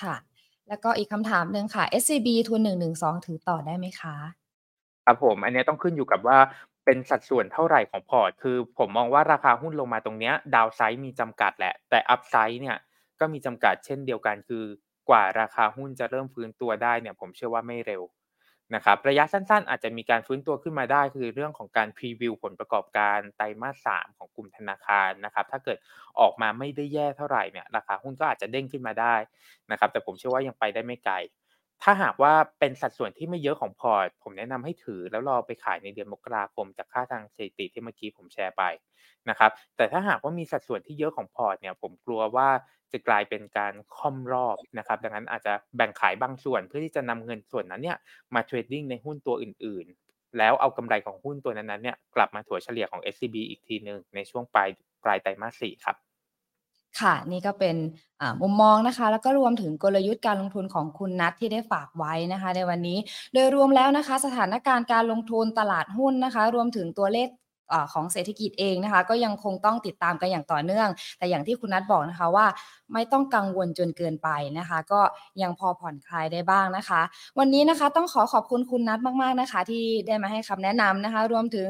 [0.00, 0.14] ค่ะ
[0.68, 4.16] แล้วก็อีกคำถามหนึ่งค่ะ SCB ทุน112 ถือต่อได้ไหมคะ
[5.06, 6.38] ครับผม อันนี้ต้องขึ้นอยู่กับว่า
[6.84, 12.76] เป็นสัดส่วนเท่าไรของพอร์ต คือผมมองว่าราคาหุ้นลงมาตรงเนี้ย downside มีจำกัดแหละ แต่ upside เนี่ย
[13.20, 14.64] ก็มีจำกัดเช่นเดียวกัน คือ
[15.08, 18.02] กว่าราคาหุ้นจะเริ่มฟื้นตัวได้เนี่ยผมเชื่อว่าไม่เร็ว
[18.74, 25.78] นะครับระยะสั้นๆ อาจจะมีการฟื้นตัวขึ้นมาได้ คือเรื่องของการพรีวิวผลประกอบการไตรมาส3ของกลุ่มธนาคารนะครับถ้าเกิด
[26.20, 29.14] ออกมาไม่ได้แย่เท่าไหร่เนี่ยราคาหุ้นก็อาจจะเด้งขึ้นมาได้
[29.70, 31.14] นะครับแต่ผมเชื่อว่ายังไปได้ไม่ไกล
[31.82, 38.62] ถ้าหากว่าเป็นสัดส่วนที่ไม่เยอะของพอร์ต ผมแนะนำให้ถือแล้วรอไปขายในเดือนมกราคมจากค่าทางสถิติที่เมื่อกี้ผมแชร์ไป
[39.28, 42.48] นะครับ แต่ถ้าหากว่ามีสัดส่วนที่เยอะของพอร์ตเนี่ยผมกลัวว่า
[42.92, 47.98] จะกลายเป็นการค่อมรอบนะครับ ดังนั้นอาจจะแบ่งขายบางส่วนเพื่อที่จะนำเงินส่วนนั้นเนี่ย
[48.34, 54.68] มาเทรดดิ้งในหุ้นตัวอื่น ๆ แล้วเอากำไรของหุ้นตัวนั้นๆเนี่ยกลับมาถัวเฉลี่ยของ SCB อีกทีหนึ่งในช่วงปลาย
[55.04, 55.96] ปลายไตรมาส4ครับ
[57.00, 57.76] ค่ะ นี่ก็เป็น
[58.42, 62.98] มุมมองนะคะ แล้วก็รวมถึงกลยุทธ์การลงทุนของคุณนัทที่ได้ฝากไว้นะคะ ในวันนี้
[63.34, 67.28] โดยรวมแล้วนะคะ สถานการณ์การลงทุนตลาดหุ้นนะคะ รวมถึงตัวเลข
[67.92, 70.88] ของเศรษฐกิจเองนะคะ ก็ยังคงต้องติดตามกันอย่างต่อเนื่อง
[71.18, 72.46] แต่อย่างที่คุณนัทบอกนะคะว่า
[72.92, 74.28] ไม่ต้องกังวลจนเกินไป
[74.58, 75.00] นะคะ ก็
[75.42, 77.00] ยังพอผ่อนคลายได้บ้างนะคะ
[77.38, 81.68] วันนี้นะคะต้องขอขอบคุณคุณนัทมาก ๆนะคะ ที่ได้มาให้คำแนะนำนะคะ รวมถึง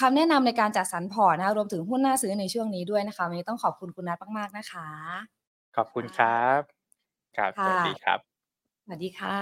[0.00, 4.88] คำแนะนำในการจัดสรรพอร์ตนะคะรวมถึงหุ้นน่าซื้อในช่วงนี้ด้วยนะคะวันนี้ต้องขอบคุณคุณนัทมากๆนะคะ
[5.76, 6.60] ขอบคุณครับ
[7.36, 8.18] ครับสวัสดีครับ
[8.84, 9.38] สวัสดีค่ะ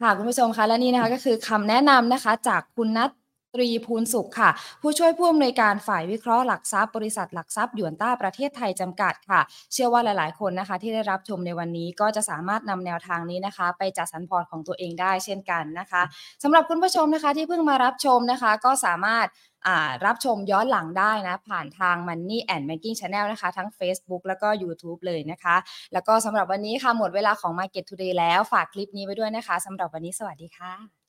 [0.00, 3.10] ค่ะคุณผู้ชมคะและนี่นะคะก็คือคำแนะนำนะคะ จากคุณนัท
[3.54, 4.50] ตรีภูลสุขค่ะ
[4.82, 9.40] ผู้ช่วยผู้อำนวยการฝ่ายวิเคราะห์หลักทรัพย์บริษัทหลักทรัพย์ยวนต้าประเทศไทยจำกัดค่ะ
[9.72, 16.02] เชื่อว่าหลาย ๆ คนนะคะ ที่ได้รับชมในวันนี้ก็จะสามารถนำแนวทางนี้นะคะ ไปจัดสรรพอร์ตของตัวเองได้เช่นกันนะคะ
[16.42, 19.26] สำหรับคุณผู้ชมนะคะที่เพิ่งมารับชมนะคะ ก็สามารถ
[20.06, 25.56] รับชมย้อนหลังได้นะ ผ่านทาง Money and Banking Channel นะคะ ทั้ง Facebook แล้วก็ YouTube เลยนะคะ
[25.92, 30.99] แล้วก็สำหรับวันนี้ค่ะหมดเวลาของ Market Today แล้วฝากคลิปนี้ไว้ด้วยนะคะสำหรับวันนี้สวัสดีค่ะ